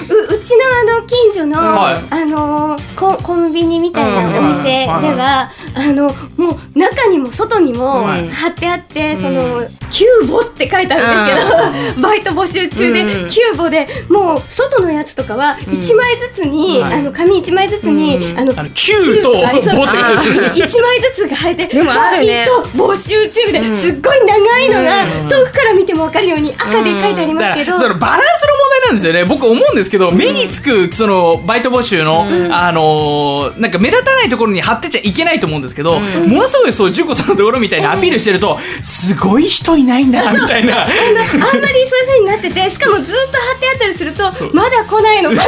[0.45, 1.99] ちのあの近所の、はい。
[2.11, 5.17] あのーココンビニみたいなお店では、はい。
[5.17, 8.29] はいあのもう中にも外にもはい。
[8.29, 9.23] 貼ってあって、うん。
[9.23, 9.43] その
[9.89, 13.29] キューボって書いてあるんですけど、バイト募集中で、うん。
[13.29, 15.75] キューボでもう外のやつとかはうん。
[15.75, 16.95] 1枚ずつに、はい。
[16.95, 20.67] あの紙1枚ずつに、うんあのあの9とあれそう5って書いてる。
[20.67, 22.47] 1枚ずつが入ってでもあるね。
[22.47, 23.75] バイト募集中で、うん。
[23.75, 25.29] すっごい長いのが、うん。
[25.29, 29.25] 遠くから見ても分かるように赤で書いてありますけど、そのバランスの問題なんですよね。
[29.25, 40.83] 僕思うんですけど、目につくそのバイト募集の、あのーなんか目立たないところに貼ってちゃいけないと思うんですけど、ものすごいそう純子さんのところみたいにアピールしてると、すごい人いないんだみたいな。
[40.83, 44.23] あんまりそういう風になっててしかもずっと貼ってあったりすると
[44.55, 45.43] まだ来ないのかな。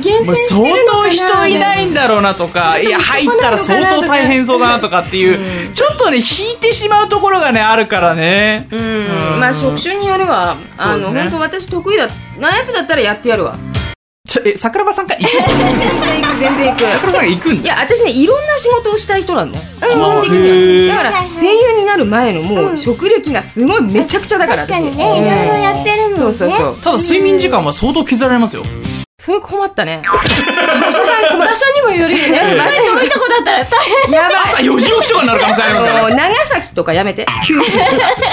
[0.00, 1.04] 厳選してるのかな。
[1.04, 6.22] 当人いないんだろうなとか、いや、入ったら相当大変そうだなとかっていう、ちょっとね、引
[6.54, 8.66] いてしまうところがね、あるからね。
[9.40, 12.08] まあ職種によるわあの本当私得意だ
[12.38, 13.56] なやつだったらやってやるわ。
[14.26, 15.30] ちょえ、桜庭さんが行く？
[15.30, 16.82] 全然行く全然行く。
[16.82, 17.62] 桜庭さんが行くんだ。
[17.62, 19.64] いや私ねいろんな仕事をしたい人なんだよ。
[19.80, 21.02] 基ん本的には。
[21.02, 24.98] だから声優になる前のもう職歴がすごいめちゃくちゃだから確かに私。
[24.98, 26.16] ねいろいろやってるもんね。
[26.18, 26.76] そうそうそう。
[26.78, 28.62] ただ睡眠時間は相当削られますよ。
[29.24, 30.02] それ困ったね。
[30.04, 30.18] 一番
[31.30, 32.56] 困っ場所にもよるよねす
[32.92, 34.12] ごい遠いとこだったら大変。
[34.12, 36.02] やばい朝4時起きとかになる可能性ありますよ。
[36.02, 37.26] もう長崎とかやめて。
[37.46, 37.78] 九州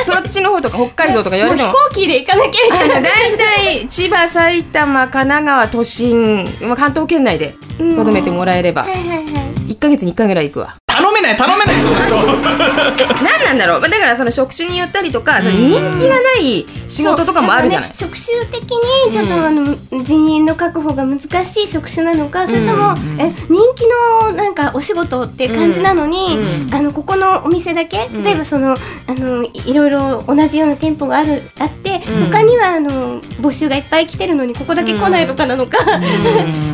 [0.06, 1.70] そっちの方とか北海道とか言われても。
[1.70, 3.04] もう飛行機で行かなきゃいけない。
[3.04, 7.96] 大体千葉埼玉神奈川都心まあ関東圏内でうん。
[7.96, 8.84] とどめてもらえれば。
[8.84, 9.26] はいはいはい。
[9.72, 13.24] 1ヶ月に1回ぐらい行くわ頼めない、頼めない、その人。
[13.24, 13.80] 何なんだろう。
[13.82, 17.90] まあだからその職種によったりとかその人気がない仕事とかもあるじゃない。
[17.90, 23.88] ね職種的にちょっと、あの人員の確保が難しい職種なのかそれとも、うんえ人気
[24.26, 26.74] のなんかお仕事っていう感じなのに、うん。
[26.74, 28.24] あのここのお店だけ、ん。
[28.24, 28.76] 例えばその
[29.08, 32.32] あのいいろいろ同じような店舗があるあって、うん。
[32.32, 36.00] 他にはあの募集がいっぱい来てるのにここだけ来ないとかなのか、 その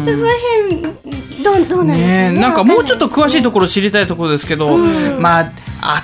[0.05, 5.21] 辺どうどうなんですかねなんかもうちょっと詳しいところ知りたいところですけど、うん。
[5.21, 5.51] まあ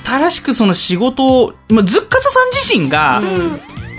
[0.06, 3.21] 新しくその仕事を、まあ、ずっかつさん自身が、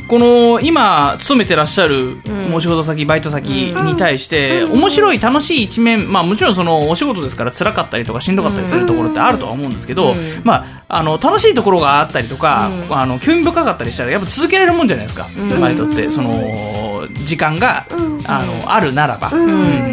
[0.09, 2.55] この今勤めてらっしゃるん。
[2.55, 10.15] お仕事先バイト先に対して面白い楽しい一面まあもちろんそのお仕事ですから辛かったりとかしんどかったりするところってあるとは思うんですけど、うん。
[10.45, 15.61] まああの楽しいところがあったりとか、あの興味深かったりしたらやっぱ続けられるもんじゃないですか、うん。
[15.61, 16.11] バイトって。
[16.11, 18.21] その時間が、うん。
[18.27, 19.33] あのあるならば、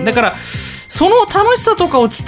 [0.06, 0.36] だから
[0.91, 2.19] その楽しさとかを伝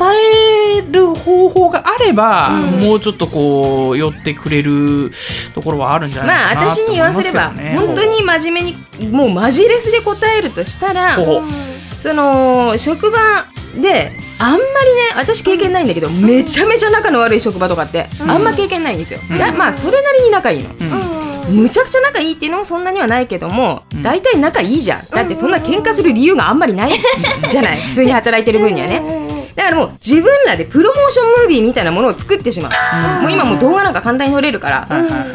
[0.78, 5.12] える方法があれば、もうちょっとこう寄ってくれる
[5.54, 8.72] ところはあるんじゃまあないかな私に言わせれば本当に真面目
[9.02, 11.44] にもうマジレスで答えるとしたらそ
[12.14, 13.18] の職場
[13.82, 14.68] であんまりね
[15.18, 19.38] 私経験ないんだけどめちゃめちゃ仲の悪い職場とかってあんま経験ないんですよ、うん。
[19.38, 20.74] だまあそれなりに仲いいの、う
[21.30, 24.04] んむちゃくちゃ仲いいっていうのもそんなにはないけどもうん。
[24.04, 25.06] 大体仲いいじゃん。
[25.10, 26.92] だってそんな喧嘩する理由があんまりない
[27.50, 27.78] じゃない？
[27.82, 29.02] 普通に働いてる分にはね。
[29.56, 34.88] だからもう自分らでプロモーションムービーみたいなものを作ってしまう、もう今もう動画なんか簡単に撮れるから、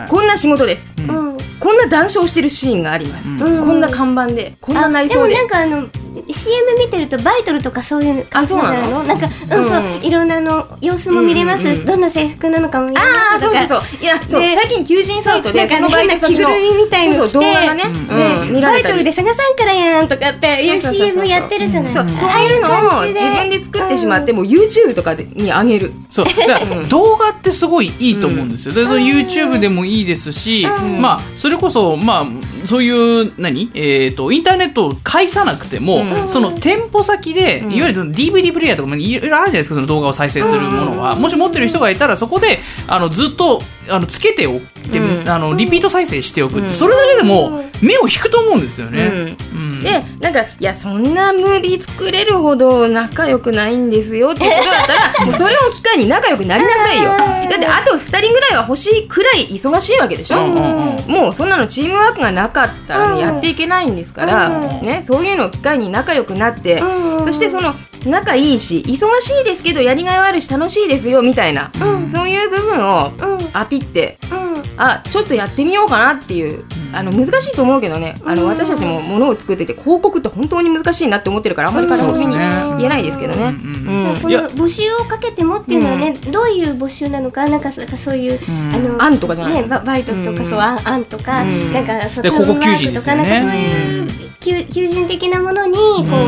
[0.09, 0.93] こんな仕事です。
[1.09, 1.28] うん
[1.61, 3.67] こんな談笑してるシーンがあります、うん。
[3.67, 5.37] こんな看板でこんななりそうで。
[5.37, 5.89] あでもなんかあの
[6.31, 9.03] CM 見てるとバイトルとかそういう感じなんじゃないの？
[9.05, 10.05] なんか、うんそううん。
[10.05, 11.87] いろんなあの様子も見れます、うんうんうん。
[11.87, 13.81] どんな制服なのかも見れああそうますとか。
[13.83, 14.41] そうそういやそう。
[14.41, 21.95] で最近求人サイトでそのバイ着ぐるみみたいのそうそう着て動画がね、うんバイトルで探さんからやんとかっていう CM やってるじゃない。
[21.95, 22.05] そう。
[22.05, 25.93] あそういうのを自分で作ってしまって、もう YouTube とかでに上げる。
[26.11, 26.27] そう。
[26.89, 31.01] 動画ってすごいいいと思うんですよ、でそれ YouTube でもいいですし、うん。
[31.01, 32.27] まあそれこそまあ
[32.67, 33.71] そういう何？
[33.75, 36.29] えっ、とインターネットを介さなくても、うん。
[36.29, 37.73] その店舗先で、うん。
[37.73, 45.29] いわゆる DVD プレイヤーとかもいろいろあるじゃないですかその動画を再生するものは、もし持ってる人がいたらそこであのずっとあのつけておいて、うん。
[45.29, 46.73] あのリピート再生しておくって、うん。
[46.73, 49.37] それだけでも目を引くと思うんですよね。
[49.55, 49.83] うん。
[49.83, 57.11] でなんかいやそんなムービー作れるほど仲良くないんですよってことだったら もうそれを機会に仲良くなりなさいよ。
[57.49, 61.11] だってあと2人ぐらいは欲しいくらい忙しいわけでしょ、うんうんうん。
[61.11, 63.19] もうそんなのチームワークがなかったら、ねうん。
[63.19, 64.87] やっていけないんですから、うん。
[64.87, 67.27] ね、そういうのを機会に仲良くなって、うん。
[67.27, 67.75] そしてその
[68.07, 72.13] 仲いいし忙しいですけどやりがいはあるし楽しいですよみたいな、うん。
[72.13, 73.39] そういう部分をうん。
[73.53, 74.49] アピってうん。
[74.81, 78.49] あちょっとやってみようかなっていうあの難しいと思うけどねあのうん。
[78.49, 82.49] 私たちもものを作ってて広告って本当に難しいなって思ってるからあんまり軽そうですくにね。
[82.79, 83.55] 言えないですけどね。
[83.89, 88.75] 募集をかけてもっていうのはね、どういう募集なのかなんかそなんかそういう、うん。
[88.75, 90.45] あの案とかじゃないね、ババイトとか、うん。
[90.45, 91.73] そうあん案とか、うん。
[91.73, 94.09] なんかそうでタウンワ広告求人ークとか、なんかそういう
[94.41, 95.81] 求求人的なものにこ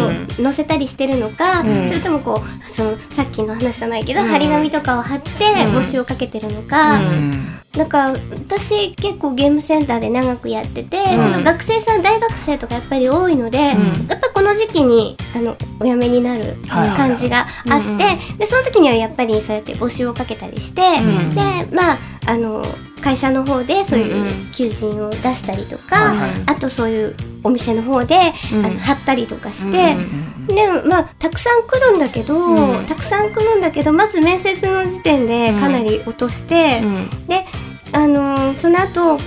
[0.08, 1.88] う、載せたりしてるのか、うん。
[1.88, 4.28] それともこうそのさっきの話じゃないけど、うん。
[4.28, 5.30] 張り紙とかを貼って
[5.66, 5.76] うん。
[5.76, 7.60] 募集をかけてるのか、うん。
[7.76, 13.76] なんか私結構ゲームセンターで長くやってて、その学生さん大学生とかやっぱり多いので、やっ
[14.20, 21.30] ぱこの時期にあのお辞めになる感じがあって、でその時にはやっぱりそうやって募集をかけたりして、ん。
[21.30, 21.40] で
[21.72, 22.64] まああの
[23.00, 24.50] 会社の方でそういうんううん。
[24.52, 26.30] 求人を出したりとか、はいはい。
[26.46, 28.16] あとそういうお店の方で、
[28.52, 28.66] うん。
[28.66, 32.86] あの貼ったりとかして、うんでまあたくさん来るんだけど、うん。
[32.86, 37.26] たくさん来るんだけどまず面接の時点でかなり落として、うん。
[37.26, 37.44] で
[37.92, 39.18] あのーその後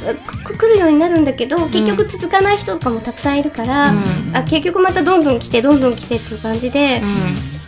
[0.45, 4.03] く来るようになるんだけど結局続かない人とかもたくさんいるから、うん。
[4.35, 7.01] あ結局またどんどん来てどんどん来てっていう感じで、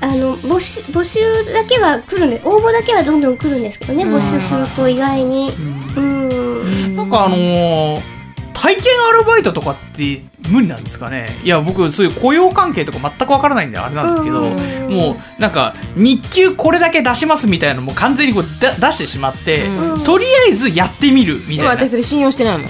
[0.01, 1.19] あの募集募集
[1.53, 4.15] だけは来るんで応募だけはどんどん来るんですけどね、うん。
[4.15, 5.49] 募集すると意外に。
[5.95, 6.95] うん。
[6.95, 8.15] なんかあのー
[8.57, 11.27] 体験アルバイトとかって無理なんですかね？
[11.43, 14.53] いや僕そういう雇用関係とか全くわからないんであれなんですけど、うん。
[14.91, 22.69] もうなんか日給これだけ出しますみたいなのもう完全にこうだ出してしまって、うんとりあえずやってみるみたいな私それ信用してないもん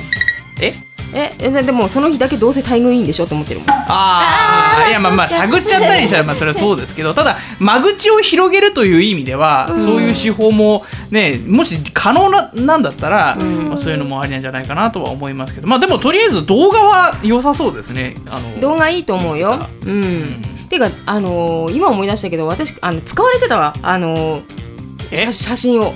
[0.59, 0.73] え
[1.15, 3.69] ええででもその日だけどうせ待遇いいんでしょと思ってるもん。
[3.69, 7.13] ああいやまあまあ探っちゃったりしたらまあそれはそうですけど。
[7.13, 15.67] ただ間口を広げるという意味では、そういう手法もねもし可能ななんだったら、まあ、そういうのもありなんじゃないかなとは思いますけど。
[15.67, 18.15] まあでもとりあえず動画は良さそうですね。
[18.27, 19.55] あの動画いいと思うよ。
[19.85, 20.43] うん。
[20.69, 23.73] ていうかあのー今思い出したけど私あの使われてたわ。
[23.81, 24.65] あのー
[25.31, 25.93] 写真を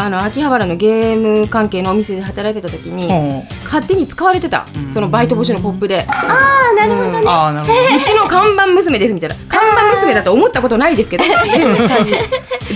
[0.00, 3.48] あの秋葉原のゲーム関係のお店で働いてた時に、うん。
[3.64, 4.90] 勝手に使われてた、うん。
[4.90, 7.96] そのバイト募集のポップで、あなるほどね、ああなるほど。
[7.96, 9.36] うちの看板娘ですみたいな。
[9.46, 11.24] 看板娘だと思ったことないですけど。
[11.28, 11.84] ってい。
[11.84, 12.14] う感じ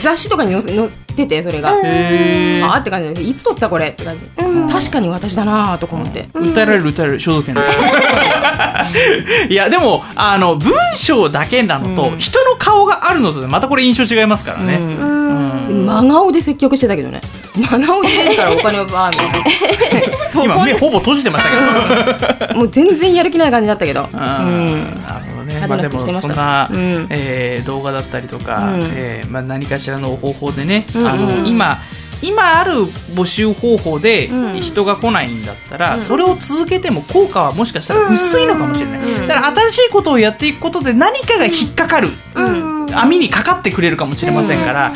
[0.02, 4.68] 雑誌とかに載せ載っててそれが、あーって感じでいつ撮ったこれって感じ、うん。
[4.68, 7.60] 確かに私だなーとか思って、訴えられる訴えられる肖像権で
[9.48, 12.18] いやでもあの文章だけなのと、うん。
[12.18, 15.08] 人の顔があるのとでまたこれ印象違いますからね、うん。
[15.08, 17.20] うん真顔で接客してたけどね。
[17.56, 19.44] 真顔で出るからお金をバーみたいな。
[20.56, 22.54] 今目ほぼ閉じてましたけど。
[22.54, 24.18] もう全然やる気ない感じだったけど、うん。
[24.18, 25.66] なるほどね。
[25.66, 27.06] まあでもそんな、うん。
[27.10, 28.80] えー動画だったりとか、うん。
[28.94, 31.00] えーまあ何かしらの方法でね、うん。
[31.02, 31.08] うん。
[31.08, 31.78] あの今
[32.22, 34.60] 今ある募集方法でうん。
[34.60, 36.00] 人が来ないんだったら、うん。
[36.00, 39.28] それを続けても効果はもしかしたら薄いのかもしれない、うん。
[39.28, 42.86] だから新しいことをやっていくことで何かが引っかかる、うん。
[42.94, 44.92] 網にかかってくれるかもしれませんから、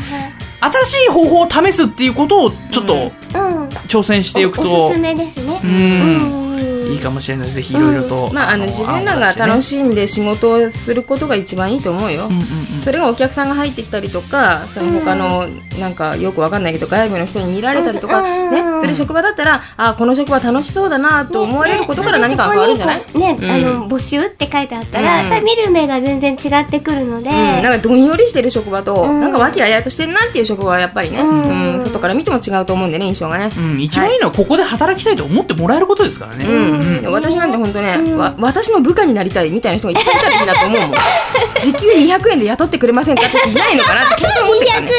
[0.60, 3.68] 新しい方法を試すっていうことをちょっとうん。
[3.88, 5.60] 挑戦していくと、おおすすめですね。
[5.62, 6.42] うん。
[6.42, 6.47] うん
[6.88, 7.52] いいかもしれない。
[7.52, 12.44] ぜひいろいろと、まああの自分らが楽しんで仕事をすることが一番いいと思うよ、うんうんうん。
[12.82, 15.46] それがお客さんが入ってきたりとかその他の
[15.80, 18.50] なんかよくわかんないけど外部の人に見られたりとか、うん。
[18.50, 23.50] ね、それ職場だったらあこの職場楽しそうだなと思われることから何かが変わるんじゃない、ねね、うん。
[23.50, 25.22] あの募集って書いてあったら、うん。
[25.22, 29.20] やっぱり見る目が全然違ってくるので、うん、なんかどんよりしてる職場と、うん。
[29.20, 31.74] なんか和気あいあいとしてるなっていう職場はやっぱりね、うん。
[31.74, 31.86] うん。
[31.86, 36.44] 外から見ても違うと思うんでね印象がね、うん、一番いいのはここで働きたいと思ってもらえることですからね。
[36.80, 37.06] うん。
[37.06, 38.18] うん私なんて本当ね、うん。
[38.18, 40.90] わ私の部下になりたいみたいな人がいっぱいいたらいいなと思うもん。
[41.58, 44.90] 時給200円で雇ってくれませんかって人いないのかなって思ってたね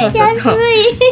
[0.00, 0.58] そうそうそう。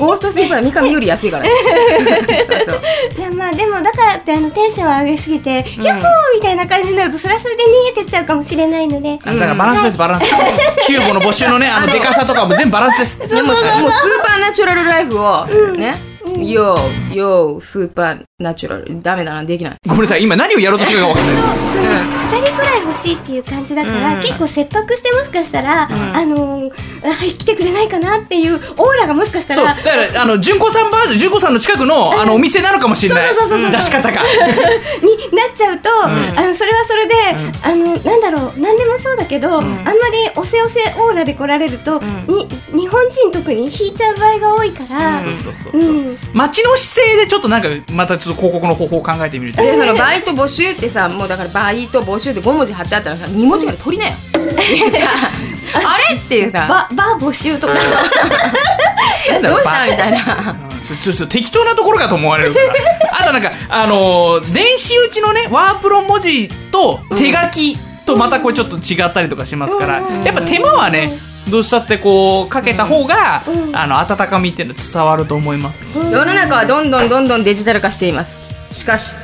[0.01, 1.43] ゴーストスイーパーは三上より安いから。
[1.43, 1.51] ね
[3.19, 10.27] いやまあでもだからってあのテンション上げすぎて、ヤッホーみたいな感じになるとそれはそれで逃げてっちゃうかもしれないので、あだからバランスです、バランス。
[10.87, 13.19] キューボの募集のね、あの、デカさとかも全部バランスです。
[13.19, 15.95] でももうスーパーナチュラルライフをね、
[16.27, 19.03] ヨーヨースーパーナチュラル。
[19.03, 19.77] ダメだなできない。
[19.87, 21.37] ごめんなさい、今何をやろうとしてるか分かんない。
[21.65, 21.73] です。
[21.75, 22.13] そのうん。
[22.13, 24.21] 2人くらい欲しいっていう感じだから、うん。
[24.21, 25.93] 結構切迫してもしかしたら、ん。
[25.93, 28.61] あのーあ来てくれないかなっていうオー
[28.99, 33.35] ラがもしかしたそう、らだから、あの、純子さんバージョン、純子さんの近くの、あの、お店なのかもしれない。
[33.35, 34.21] そうそうそうそう出し方が。
[35.31, 36.09] になっちゃうと、あ
[36.43, 37.15] のそれはそれで、
[37.63, 39.99] あのなんだろう何でもそうだけど、あんまり
[40.37, 42.27] おせおせオーラで来られると、ん。
[42.27, 45.93] に日本人特に引いちゃう場合が多いから、そうそうそうそう。
[45.93, 46.19] うん。
[46.33, 49.63] 街の姿勢でちょっとなんか、またちょっと広告の方法を考えてみると。
[49.63, 54.17] でそのバイト募集ってさもうだからバイト募集って5文字貼ってあったらさ2文字から取りなよ
[55.75, 56.67] あれっていうさ。
[56.69, 57.75] ババー募集とか。
[59.43, 59.87] どうした？
[59.87, 60.57] みたいな。
[60.69, 63.21] うんちょちょちょ適当なところかと思われるから。
[63.21, 71.11] あとなんかあのー電子打ちのねワープロ文字と手書きとまたこれちょっと違ったりとかしますから、やっぱ手間はね
[71.49, 73.75] どうしたってこうかけた方が、うん。
[73.75, 78.31] あの温かみっていうの伝わると思います、世の中はどんどんどんどんデジタル化しています。
[78.75, 79.15] しかし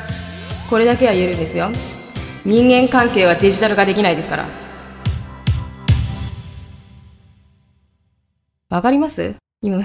[0.71, 1.71] これだけは言えるんですよ。
[2.47, 4.47] 人間関係はデジタル化できないですから
[8.71, 9.35] わかります？
[9.63, 9.83] 今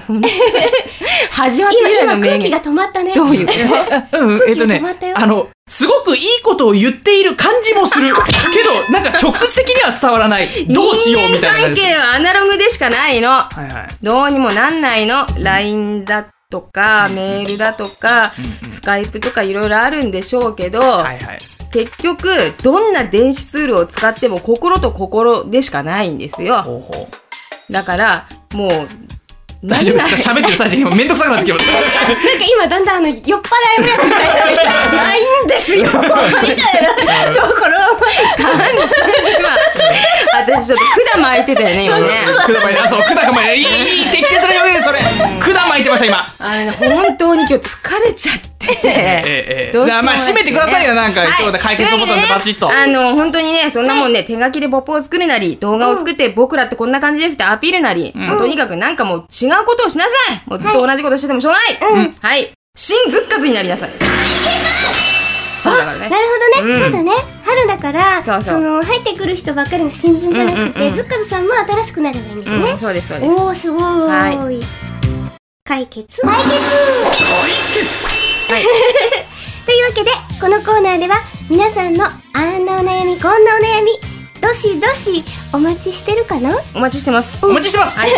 [1.30, 3.14] 始まって以来今の名言今空気が止まったね。
[3.14, 3.46] どういう？
[3.46, 3.52] こ
[4.10, 4.40] とうん。
[4.48, 5.14] えっとね止まったよ。
[5.18, 8.14] あのすごくいいことを言っている感じもする。
[8.16, 8.22] け
[8.62, 10.48] どなんか直接的には伝わらない。
[10.68, 13.28] どうしようみたいな人間関係はアナログでしかないの。
[13.28, 13.88] はいはい。
[14.02, 15.26] どうにもなんないの。
[15.38, 18.32] LINE だととか、メールだとか、
[18.62, 18.76] うんうん。
[18.76, 21.38] スカイプとかいろいろあるんでしょうけど、はいはい。
[21.72, 22.28] 結局、
[22.62, 26.62] どんな電子ツールを使っても心と心でしかないんですよ。
[26.62, 27.08] ほうほ
[27.68, 27.72] う。
[27.72, 28.88] だから、もう、
[29.64, 30.32] 大丈夫ですか？
[30.34, 32.22] 喋ってる最中にもうめんどくさくなってきましたなんか
[32.56, 35.84] 今だんだんあの酔っ払いのやつみたいになないんですよ。
[35.84, 37.88] みたいなだから
[39.36, 39.48] 今、
[40.44, 42.08] 私ちょっと管巻いてたよね、今ね。
[42.46, 44.98] 管巻いてあそう管巻いていいいい適切な表現ですそれ。
[45.54, 46.26] 管巻いてました今。
[46.38, 48.55] あのね、本当に今日疲れちゃって。
[48.84, 50.94] ええええどうしようもまあ締めてくださいよ。
[50.94, 51.30] なんかはい。
[51.38, 52.68] 今日で解決のボタンでバチッと。
[52.68, 60.42] ねあの、本当にね、そんなもんね、手書きでポップを作るなり、動画を作って僕らってこんな感じですってアピールなり、もうとにかくなんかもう違うことをしなさい。
[60.48, 62.50] もうずっと同じことしててもしょうがない、はい。
[62.76, 63.90] 新ズッカズになりなさい。
[65.62, 66.08] そうだからね。
[66.08, 66.16] な。
[66.18, 66.24] る
[66.60, 66.82] ほどね、うん。
[66.82, 67.12] そうだね。
[67.44, 68.60] 春だからそうそう。
[68.60, 73.32] の入ってくる人ばっかりが新人じゃなくて、うんうんうんズッカズさんも新しくなればいいんですうん、ね、そうです、そうです。
[73.32, 74.66] おおすごーい、は
[75.64, 76.20] 解決。
[76.22, 78.15] 解決
[78.48, 78.62] はい。
[79.66, 81.16] というわけでこのコーナーでは
[81.50, 82.10] 皆さんのあ
[82.58, 83.90] んなお悩みこんなお悩み
[84.40, 86.50] どしどしお待ちしてるかな？
[86.74, 87.44] お待ちしてます。
[87.44, 88.10] お待ちしてますはい。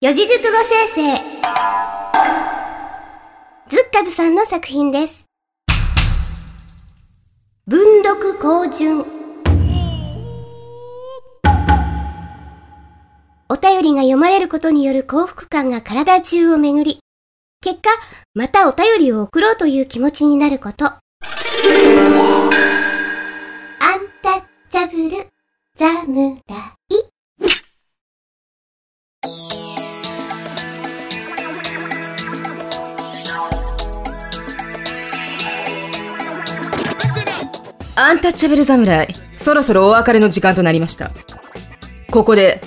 [0.00, 1.16] 四字熟語生成
[3.68, 5.26] ズッカズさんの作品です
[7.66, 9.04] 文読高順
[13.52, 17.00] お便りが読まれることによる幸福感が体中を巡り
[17.60, 17.90] 結果
[18.32, 20.86] またお便りを送ろうという気持ちになること。
[20.86, 21.02] アン
[24.22, 25.16] タッチャブル
[25.76, 26.42] 侍
[37.96, 41.10] アンタッチャブル侍、そろそろお別れの時間となりました。
[42.10, 42.62] ここで、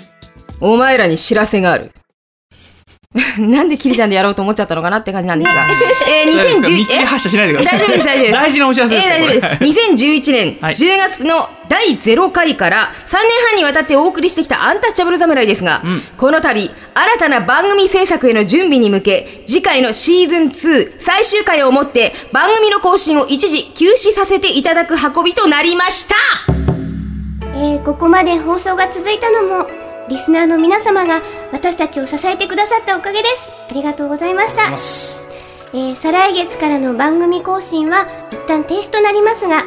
[0.62, 1.92] お前らに知らせがある。
[3.40, 5.66] なんでキリちゃんでやろうと思っちゃったのかなって感じなんですが。
[6.10, 6.70] えー、大丈夫ですか？
[6.70, 8.32] 見2011切り発車しないでください大丈夫です、大丈夫です。
[8.36, 9.42] 大事なお知らせですえー、大丈夫です。
[9.42, 26.16] これ2011年はい10月の第0回から3年半にわたってお送りしてきたアンタッチャブル侍ですが、うんこの度、新たな番組制作への準備に向け、次回のシーズン2最終回をもって番組の更新を一時休止させていただく運びとなりました
[27.56, 33.52] えーここまで放送が続いたのもリスナーの皆様が私たちを支えてくださったおかげです。
[33.70, 34.64] ありがとうございました、
[35.74, 39.64] えー再来月からの番組更新は一旦停止となりますが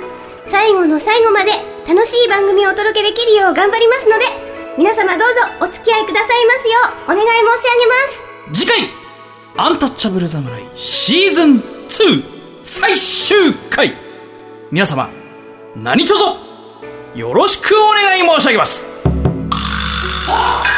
[0.46, 1.50] 最後の最後まで
[1.86, 4.24] 楽しい番組をお届けできるよう頑張りますので
[4.78, 5.24] 皆様どうぞ
[5.60, 6.74] お付き合いくださいますよ
[7.08, 8.60] うお願い申し上げます。
[8.60, 8.78] 次回
[9.56, 11.56] アンタッチャブル侍シーズン
[11.88, 12.24] 2
[12.62, 13.92] 最終回。
[14.70, 15.08] 皆様
[15.76, 16.20] 何卒
[17.14, 18.84] よろしくお願い申し上げます
[20.30, 20.77] Oh!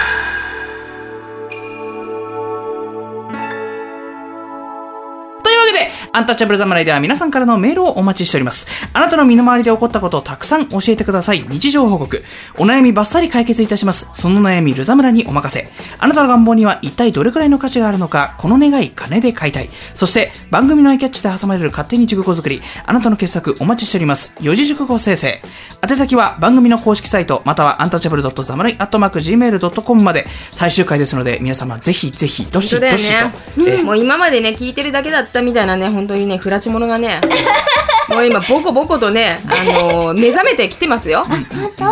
[5.51, 8.69] というわけで、アンタッチャブル侍では皆さんからのメールをお待ちしております。
[8.93, 11.45] あなたの身の回りで起こったことをたくさん教えてください。
[11.49, 12.23] 日常報告。
[12.57, 14.09] お悩みバッサリ解決いたします。
[14.13, 15.69] その悩み、ルザムラにお任せ。
[15.99, 19.71] あなたの願望には一体どれくらいの価値があるのか、この願い、金で買いたい。
[19.97, 22.63] そして、番組のアイキャッチで挟まれる勝手に熟語作り。
[22.87, 24.33] あなたの傑作お待ちしております。
[24.41, 25.43] 四字熟語生成。
[25.83, 30.29] 宛先は番組の公式サイト、またはアンタッチャブル .zamurai.gmail.com まで。
[30.53, 33.11] 最終回ですので、皆様ぜひぜひ、どしどし
[33.57, 33.61] と。
[33.61, 37.21] ね、えーもう今までね聞いてるだけだったみたいなね本当にねフラチモノがね
[38.11, 41.25] もう今ボコボコとね、あのー目覚めてきてますよ。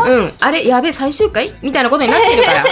[0.09, 0.32] うん。
[0.40, 1.55] あれやべえ最終回？
[1.62, 2.64] みたいなことになってるから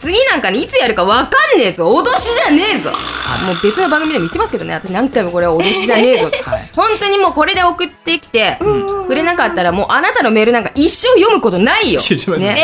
[0.00, 1.90] 次なんかねいつやるかわかんねえぞ。
[1.90, 2.90] 脅しじゃねえぞ。
[2.90, 4.74] もう別の番組でも言ってますけどね。
[4.74, 6.30] 私何回もこれは脅しじゃねえぞ。
[6.44, 6.70] はい。
[6.74, 8.58] 本当にもうこれで送ってきて
[9.06, 12.00] くれなかったらもうあなたのメールなんか一生読むことないよ。
[12.38, 12.56] ね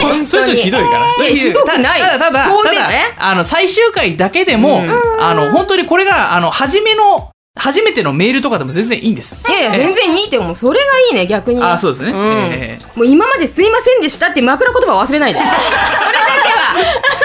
[0.00, 1.06] 本それちょっとひどいから。
[1.14, 2.00] それいやひどくない？
[2.00, 4.82] ただ、ただ、当ただ然ね、あの、最終回だけでも、
[5.20, 9.34] あの、本当にこれが、あの、初めの、初めてのメールとかでも全然いいんです。
[9.48, 10.56] いやいや、全然いいってもう。
[10.56, 11.62] それがいいね、逆に。
[11.62, 12.78] あそうですね。
[12.94, 15.40] もう今まですいませんでしたって枕言葉忘れないで。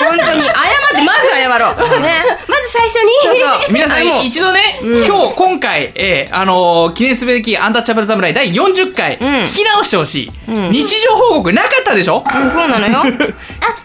[0.03, 0.55] 本当に謝っ
[0.95, 1.99] て、まず謝ろう。
[2.01, 2.23] ね。
[2.71, 3.11] 最初に？
[3.23, 3.73] そうそう。
[3.73, 12.99] 皆さん一度ね、うん今日、今回、えーあのー記念すべきアンタッチャブル侍第40回、うん聞き直してほしい、ん日常報告なかったでしょ、うん、そうなのよ。
[13.03, 13.05] あ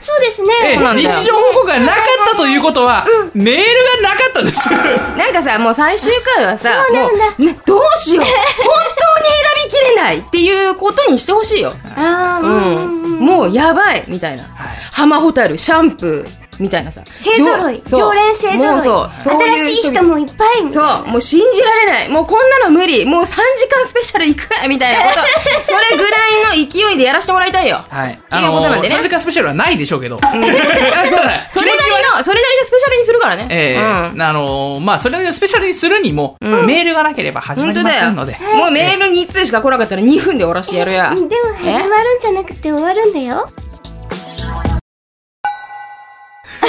[0.00, 1.96] そうですね、えーそうなんだよ日常報告がなかっ
[2.32, 4.68] たということは、メールがなかったんです。
[5.18, 8.24] なんかさ、もう最終回はさ、そうなんだもう、ね、どうしよう。
[8.64, 8.74] 本
[9.16, 11.72] 当に選びきれないっていうことにしてほしいよ。
[11.96, 13.20] ああ、ううんん。
[13.20, 14.44] もうやばいみたいな。
[14.92, 17.02] 浜ホタル、シャンプー、みたいなさ。
[17.18, 22.08] 勢ぞろい常連勢ぞろい新しい人もいっぱいそう、もう信じられない。
[22.08, 23.04] もうこんなの無理。
[23.04, 23.34] もう3時
[23.68, 25.20] 間スペシャル行くみたいなこと。
[25.66, 26.16] それぐら
[26.54, 27.80] いの勢いでやらせてもらいたいよ。
[27.88, 28.12] はい。
[28.12, 30.16] っていうことなんでね3時間スペシャルはないでしょうけど。
[30.16, 30.40] うんあ そう
[31.54, 33.46] それなりの、それなりのスペシャルにするからね。
[33.50, 33.80] ええ
[34.14, 37.82] うんあのーまあ、それをスペシャルにするにも、メールがなければ始まり。
[37.82, 38.36] ませんので。
[38.56, 41.10] もうメール2通しか来なかったら2分で終わらせてやるや。
[41.14, 43.48] でも始まるんじゃなくて終わるんだよ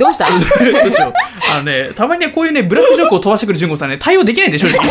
[0.00, 0.24] どうした？
[0.28, 0.32] ど
[0.88, 1.12] うしよう。
[1.54, 4.78] あのね、たまにね、こういうね、ブラックジョークを飛ばしてくる純子さんね、対応できないんで、正直。
[4.80, 4.88] 終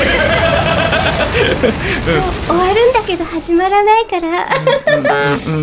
[2.57, 4.27] わるんだけど始まらないから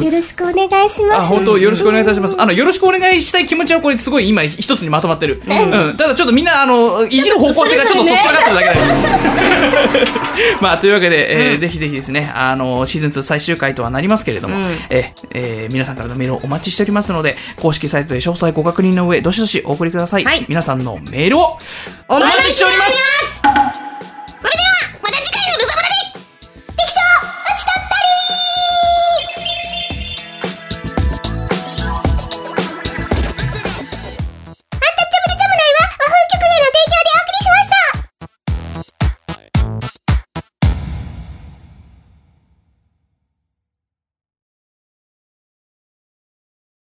[0.05, 2.37] よろしくお願いしあ、ます本当よろしくお願いいたします。
[2.39, 5.43] あの、よろしくお願いしたい気持ちはこれすごい今一つにまとまってる。
[5.45, 5.49] う
[5.93, 5.97] ん。
[5.97, 8.69] ただちょっとみんな、あの、いじる方向性がちょっととっちらかってるだけ
[10.01, 10.07] で。
[10.61, 20.25] まあ、というわけで、えーぜひぜひですね、あの、シーズン2最終回とはなりますけれども、うんえーえー皆さんからのメールをお待ちしておりますので、公式サイトで詳細ご確認の上、どしどしお送りください。
[20.25, 20.45] はい。
[20.49, 21.59] 皆さんのメールを
[22.09, 22.93] おお待ちしております。
[23.41, 24.86] それでは